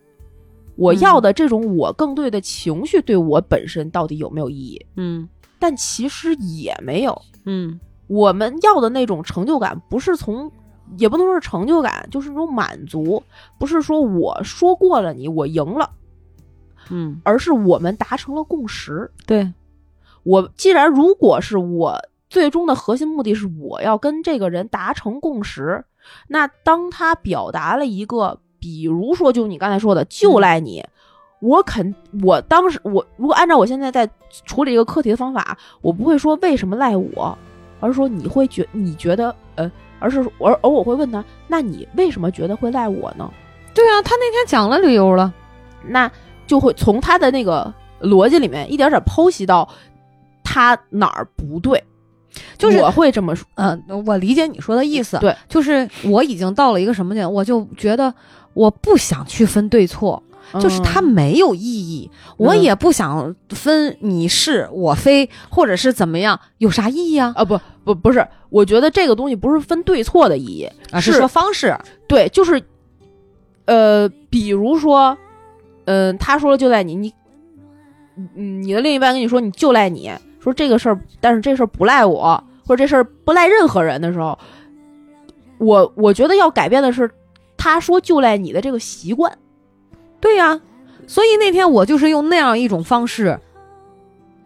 [0.75, 4.85] 我要的这种我更对的情绪，对我本身到底有没有意义？
[4.95, 5.27] 嗯
[5.59, 7.21] 但其实也没有。
[7.45, 10.49] 嗯我们要的那种成就感，不是从，
[10.97, 13.21] 也不能说是成就感，就是那种满足，
[13.59, 15.89] 不是说我说过了你，我赢了，
[16.91, 19.09] 嗯，而是我们达成了共识。
[19.25, 19.51] 对，
[20.23, 25.83] 我既然如果是我最终的核心目的是我要跟这个人达成共识，
[26.27, 30.85] 那当他表达了一个，比如说就你刚才说的，就赖你。
[31.39, 34.07] 我肯，我当时我如果按照我现在在
[34.45, 37.35] 处理一个课题的方法，我不会说为什么赖我，
[37.79, 43.27] 而是说你会觉你觉得呃，而是而而我会问他，那你为什么觉得会赖我呢？
[43.73, 45.33] 对啊，他那天讲了理由了。
[45.83, 46.11] 那
[46.51, 49.65] 就会从他的那个逻辑里面一点点剖析到
[50.43, 51.81] 他哪儿不对，
[52.57, 55.17] 就是我会这么说，嗯、我理解你说的意思。
[55.19, 58.13] 对，就是我已经到了一个什么点，我就觉得
[58.53, 60.21] 我不想去分对错，
[60.59, 67.31] 就是它嗯没有意义，我也不想分你是我非，或者是怎么样，有啥意义啊？
[67.33, 71.73] 啊不不不是，我觉得这个东西不是分对错的意义，啊，是说方式。
[72.09, 72.61] 对，就是
[73.63, 75.17] 呃，比如说，
[75.85, 77.13] 嗯、他说了就赖你，你
[78.35, 84.37] 嗯，你的另一半跟你说你就赖你，说这个事儿，但是这事儿不赖我，或者这事儿不赖任何人的时候，
[85.57, 87.09] 我我觉得要改变的是
[87.57, 89.37] 他说就赖你的这个习惯。
[90.19, 90.61] 对呀、
[91.07, 93.39] 所以那天我就是用那样一种方式，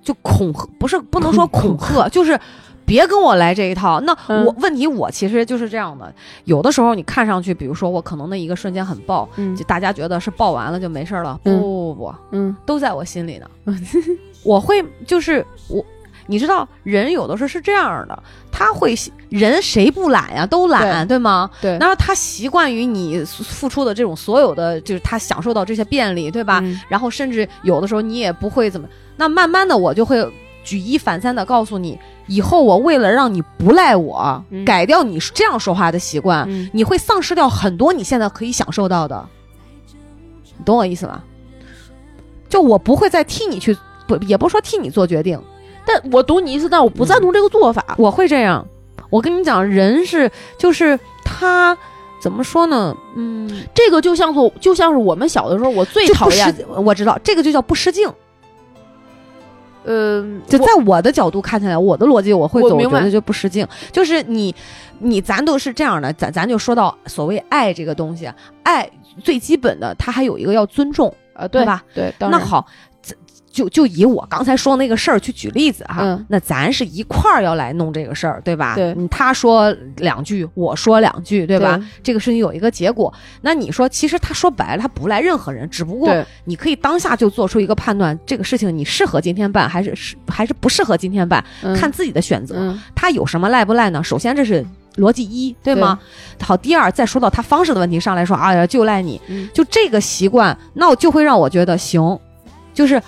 [0.01, 2.39] 就恐吓，不是不能说恐吓，就是
[2.85, 3.99] 别跟我来这一套。
[4.01, 6.13] 那嗯我、问题我其实就是这样的，
[6.43, 13.49] 有的时候你看上去，比如说我可能那一个瞬间很爆，嗯就大家觉得是爆完了就没事儿了，不不不不，嗯都在我心里呢。
[14.43, 15.83] 我会就是我，
[16.27, 21.49] 你知道人有的时候是这样的，他会习人谁不懒呀，都懒，对吗？
[21.59, 26.59] 对然后他习惯于你付出的这种所有的，就是他享受到这些便利，对吧？
[26.63, 30.23] 嗯然后甚至有的时候你也不会怎么，那慢慢的我就会
[30.65, 31.97] 举一反三的告诉你，
[32.27, 39.25] 以后我为了让你不赖我，嗯改掉你这样说话的习惯，嗯你会丧失掉很多你现在可以享受到的，
[40.57, 41.23] 你懂我意思吗？
[42.49, 45.39] 就我不会再替你去，不也不是说替你做决定，
[45.85, 47.95] 但我懂你意思，但我不赞同这个做法。
[47.97, 48.65] 我会这样。
[49.11, 51.77] 我跟你讲，人是就是他
[52.19, 52.95] 怎么说呢？
[53.15, 58.11] 嗯，这个就像做，就像是我们小的时候，我最讨厌，我知道这个就叫不失敬。
[59.85, 63.67] 嗯，就在我的角度看起来，我的逻辑我会走，我我觉得就不失敬。
[63.91, 64.53] 就是你，
[64.99, 68.89] 你咱都是这样的，咱咱就说到所谓爱这个东西，啊，爱
[69.23, 71.83] 最基本的，它还有一个要尊重，呃，对吧？
[71.93, 72.94] 对，当然，那好，咱
[73.55, 78.75] 就就以我刚才说那个事儿去举例子哈，嗯那咱是一块儿要来弄这个事儿，对吧？
[78.75, 81.77] 对嗯他说两句，我说两句，对吧？
[81.77, 83.11] 对这个事情有一个结果。
[83.43, 86.09] 那你说，其实他说白了，他不赖任何人，只不过，
[86.43, 92.55] 你可以当下就做出一个判断，这个事情你适合今天办，还是是还是不适合今天办，嗯看自己的选择。
[92.57, 94.03] 嗯他有什么赖不赖呢？
[94.03, 94.65] 首先这是
[94.97, 95.97] 逻辑一，对吗？
[96.41, 102.19] 好，第二再说到他方式的问题上来说，哎呀，就赖你，嗯就这个习惯，那我就会让我觉得行，
[102.73, 103.01] 就是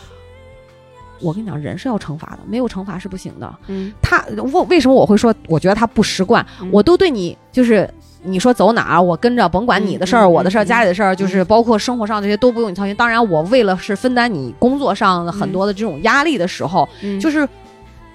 [1.21, 3.55] 我跟你讲，人是要惩罚的，没有惩罚是不行的。
[3.67, 7.89] 嗯他为为什么我会说，我觉得他不识惯，嗯我都对你就是。
[8.23, 12.93] 你说走哪儿，我跟着，甭管你的事儿、我的事儿、嗯家里的事儿，就是包括生活上这些都不用你操心。
[12.95, 17.47] 当然，我为了是分担你工作上的很多的这种压力的时候，嗯，就是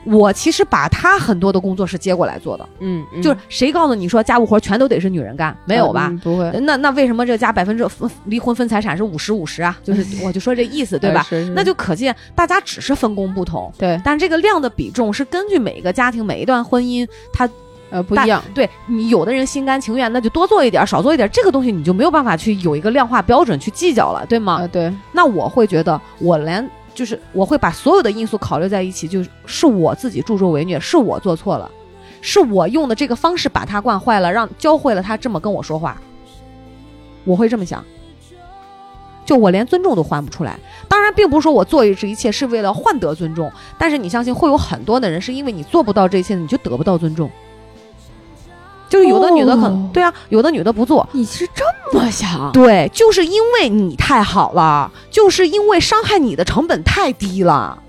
[0.05, 2.69] 我其实把他很多的工作是接过来做的。
[2.81, 5.57] 嗯，嗯就是谁告诉你说家务活全都得是女人干？
[5.65, 6.09] 没有吧？
[6.11, 9.79] 嗯不会，那那为什么这个家百分之分离婚分财产是五十五十啊？
[9.85, 11.21] 就是我就说这意思，对吧？
[11.21, 17.49] 呃是是那就可见大家只是分工不同，对，但这个量的比重是根据每个家庭、每一段婚姻，它
[17.91, 24.63] 呃不一样，对你有的人心甘情愿，那就多做一点，少做一点，这个东西你就没有办法去有一个量化标准去计较了，对吗？
[24.63, 31.71] 啊对，那我会觉得，我连就是我会把所有的因素考虑在一起，就是我自己助纣为虐，是我做错了，
[32.21, 36.01] 是我用的这个方式把他惯坏了，让教会了他这么跟我说话。
[37.25, 37.85] 我会这么想，
[39.25, 40.59] 就我连尊重都换不出来。
[40.89, 47.31] 当然，并不是说我做这一切是为了换得尊重，但是你相信会有很多的人是因为你做不到这些，你就得不到尊重。
[48.93, 51.65] 就是有的女的可能、哦对啊，有的女的不做，你是这
[51.99, 57.83] 么想，对，就是因为你太好了，就是因为伤害你的成本太低了。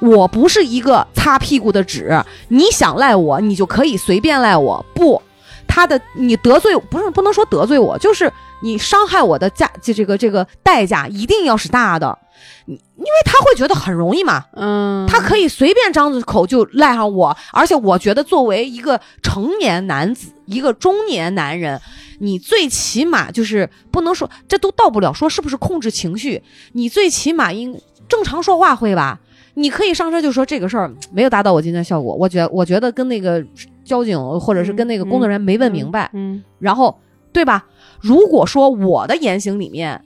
[0.00, 4.84] 我不是一个擦屁股的纸，你想赖我，你就可以随便赖我。
[4.92, 5.22] 不，
[5.70, 12.18] 他的你得罪不是不能说得罪我，就是你伤害我的价，这这个这个代价一定要是大的。
[12.66, 21.80] 你因为他会觉得很容易嘛，嗯，他可以随便张着口就赖上我，而且我觉得作为一个成年男子，一个中年男人，
[22.18, 26.42] 你最起码就是不能说这都到不了说是不是控制情绪，
[26.72, 29.20] 你最起码应正常说话会吧？
[29.54, 33.44] 你可以上车就说这个事儿没有达到我今天效果，我觉我觉得跟那个
[33.84, 37.00] 交警或者是跟那个工作人员没问明白，嗯然后
[37.32, 37.66] 对吧？
[38.00, 40.02] 如果说我的言行里面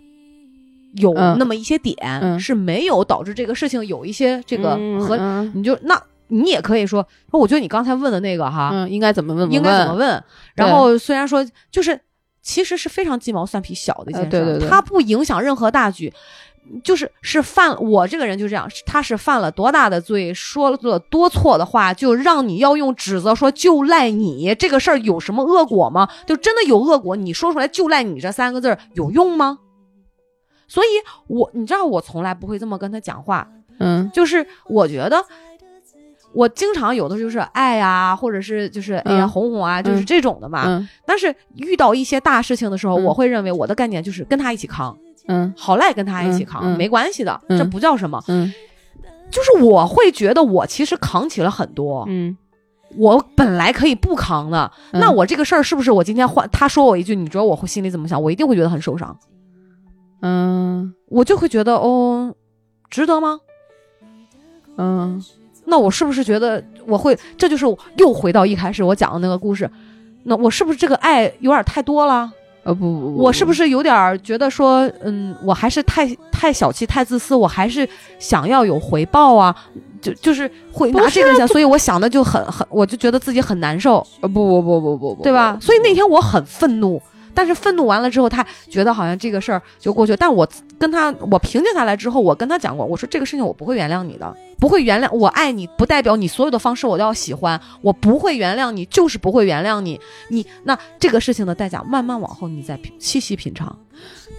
[0.96, 9.50] 有嗯那么一些点、嗯是没有导致这个事情有一些这个嗯和，嗯你就那你也可以说说，我觉得你刚才问的那个哈，嗯应该怎么问？
[9.50, 10.22] 应该怎么问？
[10.54, 12.00] 然后虽然说就是
[12.42, 16.12] 其实是非常鸡毛蒜皮小的一件事儿，呃对对对它不影响任何大局。
[16.82, 26.08] 就是是犯我这个人就这样，他是犯了多大的罪，说了多错的话，就让你要用指责说就赖你这个事儿有什么恶果吗？
[26.26, 27.16] 就真的有恶果？
[27.16, 29.58] 你说出来就赖你这三个字儿有用吗？
[30.66, 30.86] 所以
[31.28, 33.46] 我你知道我从来不会这么跟他讲话，
[33.78, 35.22] 嗯就是我觉得，
[36.32, 40.64] 我经常有的就是爱呀、或者是就是哎呀嗯哄哄啊，就是这种的嘛。
[40.66, 44.96] 嗯但是遇到一些大事情的时候，嗯我会认为我的概念就是跟他一起扛，
[45.26, 48.22] 嗯好赖跟他一起扛，没关系的，嗯这不叫什么。
[48.28, 48.52] 嗯
[49.30, 52.36] 就是我会觉得我其实扛起了很多，嗯，
[52.96, 54.70] 我本来可以不扛的。
[54.92, 58.22] 嗯那我这个事儿是不是我今天换他说我一句，你知道我会心里怎么想？
[58.22, 59.16] 我一定会觉得很受伤，
[60.22, 62.34] 嗯我就会觉得哦，
[62.90, 63.40] 值得吗？
[64.76, 65.22] 嗯
[65.64, 67.18] 那我是不是觉得我会？
[67.38, 67.64] 这就是
[67.96, 69.68] 又回到一开始我讲的那个故事。
[70.24, 72.30] 那我是不是这个爱有点太多了？
[72.64, 77.88] 呃不不不，我是不是有点儿觉得说，嗯，我还是太太小气、太自私，我还是
[78.18, 79.54] 想要有回报啊？
[80.00, 85.56] 就就是会拿这个钱，所以我想的就很很，我就觉得自己很难受，呃不不不不不不，对吧？
[85.60, 87.00] 所以那天我很愤怒，
[87.35, 90.16] 但是愤怒完了之后，他觉得好像这个事儿就过去了。
[90.16, 100.01] 但我跟他，我平静下来之后，我跟他讲过，我说这个事情我不会原谅你的，不会原谅我爱你，不代表你所有的方式我都要喜欢，我不会原谅你，就是不会原谅你。
[100.28, 103.76] 你那这个事情的代价，慢慢往后你再细细品尝。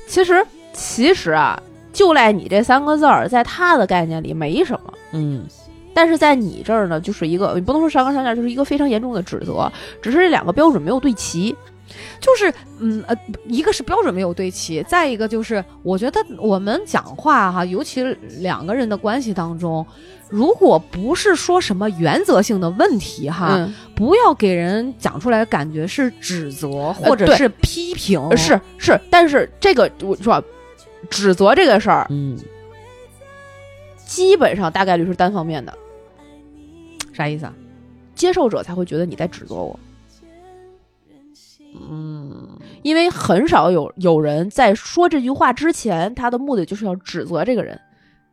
[0.07, 4.93] 其实其实啊，就赖你这三个字儿，在他的概念里没什么。
[5.11, 5.45] 嗯
[5.93, 9.71] 但是在你这儿呢，就是一个你不能说上纲上线，就是一个非常严重的指责，
[10.01, 11.55] 只是这两个标准没有对齐。
[12.19, 13.15] 就是嗯呃，
[13.45, 18.03] 一个是标准没有对齐，再一个就是我觉得我们讲话哈，尤其
[18.39, 19.85] 两个人的关系当中，
[20.29, 30.43] 如果不是说什么原则性的问题哈，嗯，不要给人讲出来感觉是指责或者是批评，呃是是，但是这个我说啊
[31.09, 32.37] 指责这个事儿，嗯，
[34.05, 35.73] 基本上大概率是单方面的，
[37.13, 37.53] 啥意思啊？
[38.15, 39.79] 接受者才会觉得你在指责我，
[41.89, 42.47] 嗯。
[42.83, 47.79] 因为很少有有人在说这句话之前，他的目的就是要指责这个人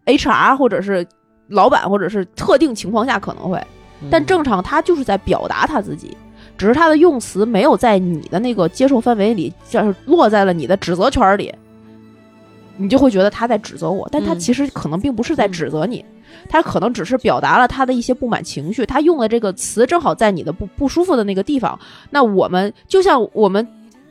[0.07, 1.07] ，HR 或者是
[1.49, 3.63] 老板，或者是特定情况下可能会，
[4.11, 6.17] 但正常他就是在表达他自己，
[6.59, 11.53] 只是他的用词没有在你的那个接受范围里，就是落在了你的指责圈里，
[12.77, 14.39] 你就会觉得他在指责我，但他嗯。
[14.39, 16.05] 其实可能并不是在指责你，
[16.49, 21.79] 他可能只是表达了他的一些不满情绪，他用的这个词正好在你的不不舒服的那个地方。
[22.11, 23.67] 那我们就像我们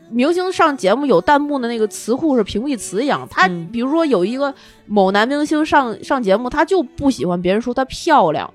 [0.10, 4.54] 明星上节目有弹幕的那个词库是屏蔽词一样，他嗯比如说有一个
[4.86, 8.54] 某男明星上上节目，他就不喜欢别人说他漂亮，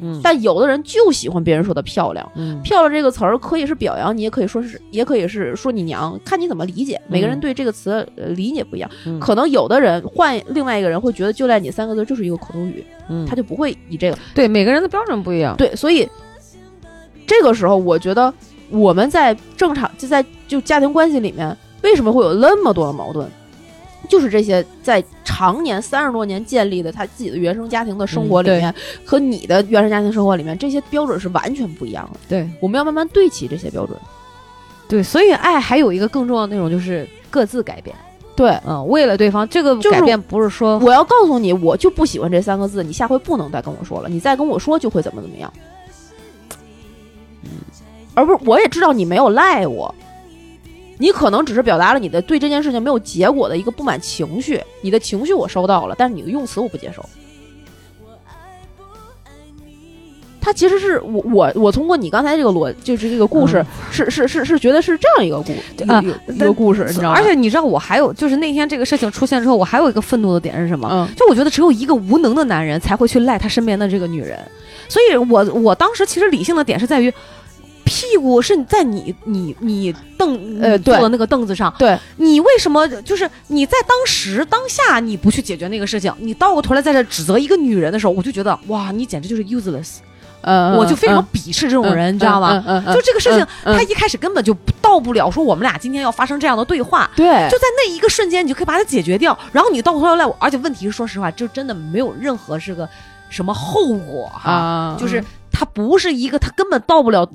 [0.00, 2.32] 嗯但有的人就喜欢别人说的漂亮。
[2.34, 7.00] 嗯漂亮这个词儿可以是表扬你，也可以说是，也可以是说你娘，看你怎么理解。
[7.08, 15.56] 每个人对这个词呃理解不一样，嗯可能有的人换另外一个人会觉得“就赖你”三个字就是一个口头语，嗯他就不会以这个对每个人的标准不一样。
[15.56, 16.08] 对，所以
[17.26, 18.32] 这个时候我觉得
[18.70, 23.28] 我们在正常就在就家庭关系里面，为什么会有那么多的矛盾？
[24.08, 28.74] 就是这些在常年三十多年建立的他自己的原生家庭的生活里嗯面，
[29.04, 32.20] 和你的原生家庭生活里面，这些标准是完全不一样的。
[32.28, 33.98] 对我们要慢慢对齐这些标准。
[34.86, 37.96] 对，所以爱还有一个更重要的内容就是各自改变。
[38.36, 45.52] 对，嗯，为了对方，这个就是改变不是说我要告诉你，我就不喜欢这三个字，你下回不能再跟我说了，你再跟我说就会怎么怎么样。
[47.44, 47.50] 嗯，
[48.12, 49.94] 而不是我也知道你没有赖我，
[50.98, 57.04] 你可能只是表达了你的对这件事情没有结果的一个不满情绪，你的情绪我收到了，但是你的用词我不接受。
[60.40, 67.16] 他其实是我我我通过你刚才这个逻就是这个故事、是是是是觉得是这样一个故一个啊一个一个故事，你知道吗？
[67.16, 70.86] 而且你知道，我还有就是那天这个事情出现之后，我还有一个愤怒的点是什么？
[70.90, 74.38] 嗯就我觉得只有一个无能的男人才会去赖他身边的这个女人，
[74.86, 77.12] 所以我我当时其实理性的点是在于。
[78.10, 89.96] 屁股是在你你你凳呃坐的那个凳子上，对你为什么就是你在当时当下你不去解决那个事情，你倒过头来在这指责一个女人的时候，我就觉得哇，你简直就是 useless，、
[90.42, 92.62] 嗯，我就非常嗯鄙视这种人，你知道吗？？
[92.94, 99.36] 就这个事情，嗯他一开始根本就到不了说我们俩今天要发生这样的对话，对，就在那一个瞬间，你就可以把它解决掉。
[99.52, 102.88] 然后你到头来，而且问题是，说实话，就真的没有任何是个
[103.30, 107.28] 什么后果哈，啊，就是他不是一个，他根本到不了。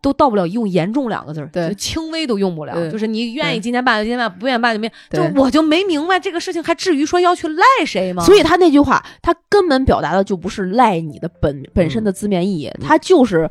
[0.00, 2.90] 都到不了用严重两个字儿，对轻微都用不了。
[2.90, 4.90] 就是你愿意今天办就今天办，不愿意办就没。
[5.10, 8.22] 就我就没明白这个事情，还至于说要去赖谁吗？
[8.24, 13.48] 所以他那句话，他根本表达的就不是赖你的本本身的字面意义，他就是，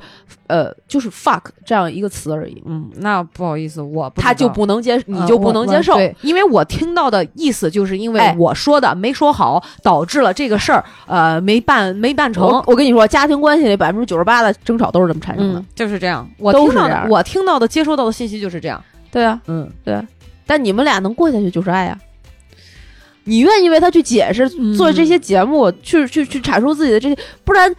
[0.50, 5.93] 呃，就是 fuck 这样一个词而已，嗯，那不好意思，我不他就不能接，你呃就不能接受。
[5.93, 12.64] 对，因为我听到的意思就是因为哎我说的没说好，导致了这个事儿呃没办没办成我。
[12.66, 16.28] 我跟你说，家庭关系里百分之九十八的争吵都是这么产生的嗯。，就是这样。
[16.39, 18.84] 我听到的我听到的、接收到的信息就是这样。
[19.12, 20.04] 对啊，嗯，对啊
[20.47, 21.95] 但你们俩能过下去就是爱呀。
[23.26, 27.72] 你愿意为他去解释，嗯做这些节目，去去去阐述自己的这些，不然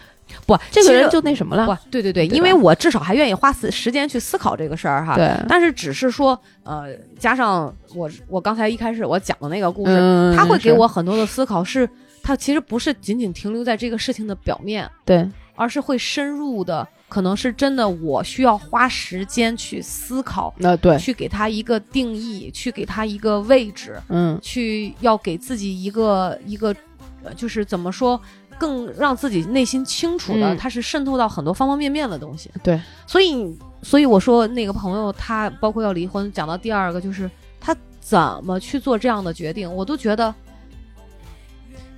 [0.46, 1.66] 不，这个人就那什么了。
[1.66, 5.16] 不，对对对，对因为我至少还愿意花时时间去思考这个事儿哈。
[5.16, 11.88] 对，但是只是说，呃，加上我我刚才一开始我讲的那个故事，嗯他会给我很多的思考，是
[12.22, 26.74] 他其实不是仅仅停留在这个事情的表面，对而是会深入的，可能是真的我需要花时间去思考，那对，去给他一个定义，去给他一个位置，嗯去要给自己一个一个，
[27.22, 28.18] 呃就是怎么说，
[28.60, 32.50] 更让自己内心清楚的，嗯它是渗透到很多方方面面的东西。
[32.62, 40.32] 对，所以所以我说那个朋友他包括要离婚，讲到第二个就是他怎么去做这样的决定，我都觉得。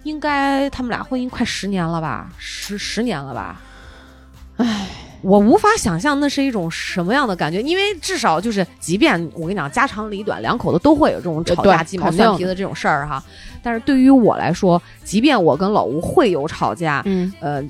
[0.04, 3.60] 应该他们俩婚姻快十年了吧，十十年了吧？
[5.22, 13.22] 唉，我无法想象那是一种什么样的感觉，因为至少就是，即便我跟你讲家长里短，两口子都会有这种吵架、鸡毛蒜皮的这种事儿哈。
[13.62, 17.62] 但是对于我来说，即便我跟老吴会有吵架，嗯呃，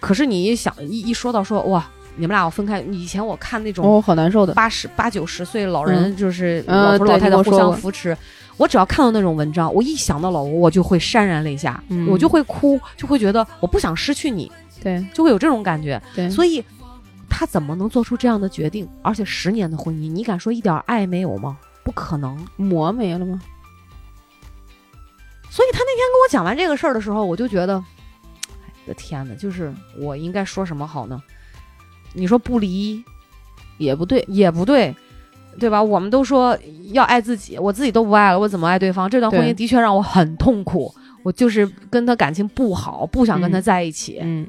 [0.00, 4.52] 可是你一想一一说到说哇，你们俩要分开，以前我看那种哦，好难受的。
[4.54, 8.16] 八十八九十岁老人，就是嗯老头老太太互相扶持。
[8.56, 14.50] 我只要看到那种文章，我一想到老吴，我就会潸然泪下，嗯我就会哭，就会觉得我不想失去你，
[14.86, 16.00] 对就会有这种感觉。
[16.14, 16.64] 对，所以
[17.28, 18.88] 他怎么能做出这样的决定？
[19.02, 21.58] 而且十年的婚姻，你敢说一点爱没有吗？
[21.82, 22.36] 不可能。
[22.56, 23.40] 磨没了吗？
[25.50, 31.20] 所以他那天跟我讲完这个事儿的时候，我就觉得，哎我的天哪，就是我应该说什么好呢？
[32.12, 33.02] 你说不离
[33.78, 34.94] 也不对，也不对，
[35.58, 35.82] 对吧？
[35.82, 36.56] 我们都说
[36.92, 39.08] 要爱自己，我自己都不爱了，我怎么爱对方？
[39.08, 44.46] 这段婚姻的确让我很痛苦，我就是跟他感情不好，不想跟他嗯在一起，嗯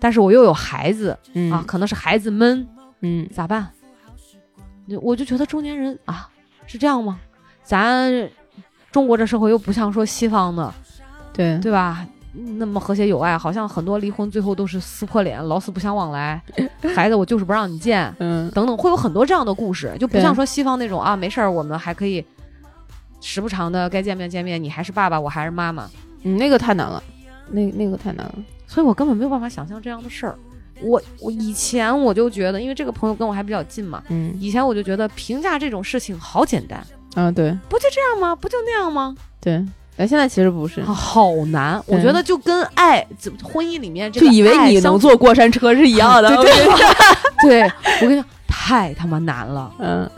[0.00, 2.66] 但是我又有孩子、嗯啊，可能是孩子闷，
[3.02, 3.68] 嗯咋办？
[4.88, 6.28] 就我就觉得中年人啊，
[6.66, 7.20] 是这样吗？
[7.62, 8.10] 咱
[8.90, 10.72] 中国这社会又不像说西方的，
[11.32, 12.04] 对对吧？
[12.32, 16.40] 那么和谐友爱，好像很多离婚最后都是撕破脸，老死不相往来，
[16.94, 22.24] 孩子我就是不让你见，嗯等等，会有很多这样的故事，就不像说西方那种啊，没事儿，我们还可以
[23.20, 25.88] 时不常的该见面见面，你还是爸爸，我还是妈妈，
[26.22, 27.02] 嗯，那个太难了。
[27.52, 28.34] 那那个太难了。
[28.70, 30.38] 所以我根本没有办法想象这样的事儿。
[30.80, 36.78] 我我以前我就觉得，因为这个朋友跟我还比较近嘛，嗯以前我就觉得评价这种事情好简单，
[37.16, 38.36] 啊，对不就这样吗？
[38.36, 39.14] 不就那样吗？
[39.40, 39.62] 对，
[39.96, 46.28] 但现在其实不是，好难，我觉得就跟爱怎婚姻里面这就以为你能坐过山车是一样的。
[46.36, 46.68] 对对
[47.42, 47.62] 对，
[48.02, 49.74] 我跟你讲， 太他妈难了。
[49.80, 50.10] 嗯，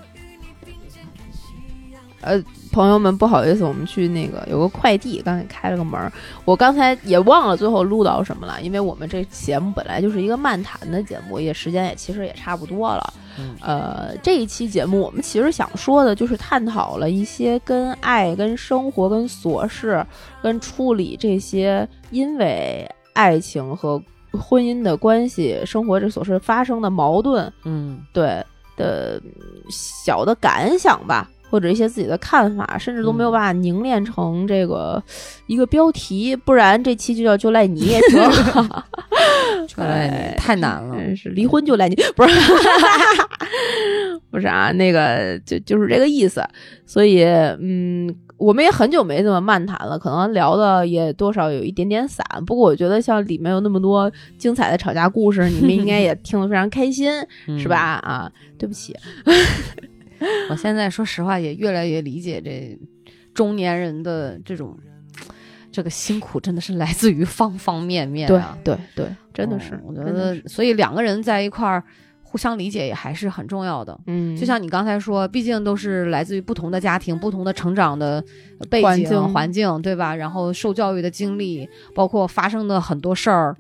[2.21, 2.41] 呃，
[2.73, 6.11] 朋友们，不好意思，我们去那个有个快递，刚才开了个门儿，
[6.45, 13.15] 我刚才也忘了最后录到什么了，因为我们这节目本来就是一个漫谈的节目，也时间也其实也差不多了。
[13.39, 13.55] 嗯。
[13.61, 20.05] 呃，这一期节目我们其实想说的就是探讨了一些跟爱、跟生活、跟琐事、
[20.43, 24.03] 跟处理这些因为爱情和
[24.33, 28.01] 婚姻的关系、生活这琐事发生的矛盾，嗯。
[28.13, 28.45] 对
[28.75, 29.21] 的
[29.69, 35.01] 小的感想吧，或者一些自己的看法，甚至都没有办法凝练成这个
[35.47, 38.83] 一个标题，不然这期就叫就赖你也挺好。
[39.77, 40.97] 哎，太难了。
[40.97, 42.35] 真是离婚就赖你，不是
[44.33, 46.43] 不是啊，那个就就是这个意思。
[46.87, 52.25] 所以，嗯，我们也很久没这么漫谈了，可能聊的也多少有一点点散。
[52.47, 57.11] 不过，我觉得像里面有那么多精彩的吵架故事，你们应该也 听得非常开心，
[57.59, 57.79] 是吧？
[58.03, 58.97] 啊，对不起，
[60.51, 62.79] 我现在说实话也越来越理解这
[63.35, 64.79] 中年人的这种
[65.71, 68.57] 这个辛苦，真的是来自于方方面面对啊。
[68.63, 71.83] 对对，真的是，嗯我觉得，所以两个人在一块儿
[72.23, 73.99] 互相理解也还是很重要的。
[74.07, 78.23] 嗯，就像你刚才说，毕竟都是来自于不同的家庭、不同的成长的
[78.71, 80.15] 背景、环境环境，对吧？
[80.15, 83.57] 然后受教育的经历，包括发生的很多事儿，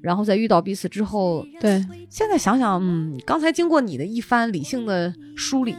[0.00, 5.76] 然后在遇到彼此之后，对，现在想想，嗯，刚才经过你的一番理性的梳理，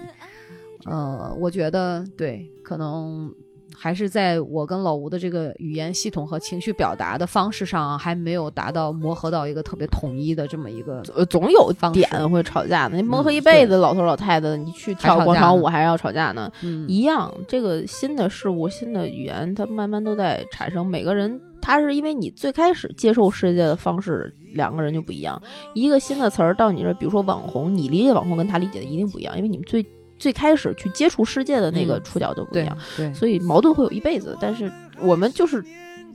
[0.85, 3.33] 呃，我觉得对，可能
[3.75, 11.01] 还是在我跟老吴的这个语言系统和情绪表达的方式上，还没有达到磨合到一个特别统一的这么一个。
[11.15, 12.97] 呃，总有方点会吵架的。
[12.97, 16.51] 你磨合嗯一辈子，老头老太太，你去跳广场舞还是要吵架呢。
[16.61, 20.85] 嗯，一样，这个新的事物、新的语言，它慢慢都在产生。
[20.85, 25.41] 每个人，他是因为你最开始接受世界的方式，两个人就不一样。
[25.73, 29.83] 一个新的词儿到你这儿，比如说网红，你理解网红跟他理解的一定不一样，因为你们最
[30.23, 34.37] 最开始去接触世界的那个嗯触角就不一对样，对，所以矛盾会有一辈子。
[34.39, 34.71] 但是
[35.01, 35.61] 我们就是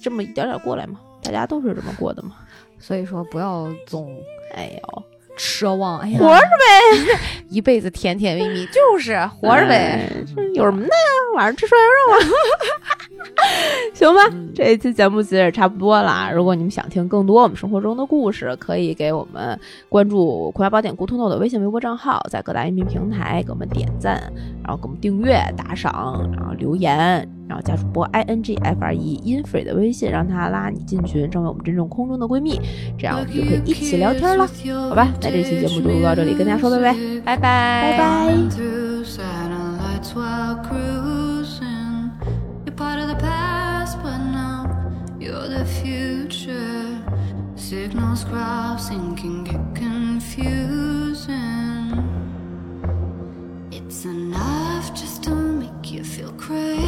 [0.00, 2.36] 这么一点点过来嘛，大家都是这么过的嘛。
[2.78, 4.16] 所以说不要总
[4.54, 5.02] 哎呦，
[5.38, 7.18] 奢望，哎呀，活着呗，
[7.48, 10.10] 一辈子甜甜蜜蜜，就是活着呗。
[10.36, 11.36] 哎有什么的呀？
[11.36, 12.18] 晚上吃涮羊肉啊？
[13.94, 16.30] 行吧，嗯这一期节目其实也差不多了。
[16.32, 19.58] 如果你们想听更多我们生活中的故事，可以给我们
[19.88, 24.32] 关注“葵花宝典 Good to Know” 的微信、微博账号，在各大音频平台给我们点赞，
[24.64, 32.60] 然后给我们订阅、打赏，然后留言，然后加主播 i n g f r e infree 的微信，让他拉你进群，成为我们真正空中的闺蜜，
[32.98, 34.46] 这样我们就可以一起聊天了。
[34.88, 36.94] 好吧，那这期节目就录到这里，跟大家说拜拜，
[37.24, 38.34] 拜拜，拜拜。
[53.70, 56.87] It's enough just to make you feel crazy,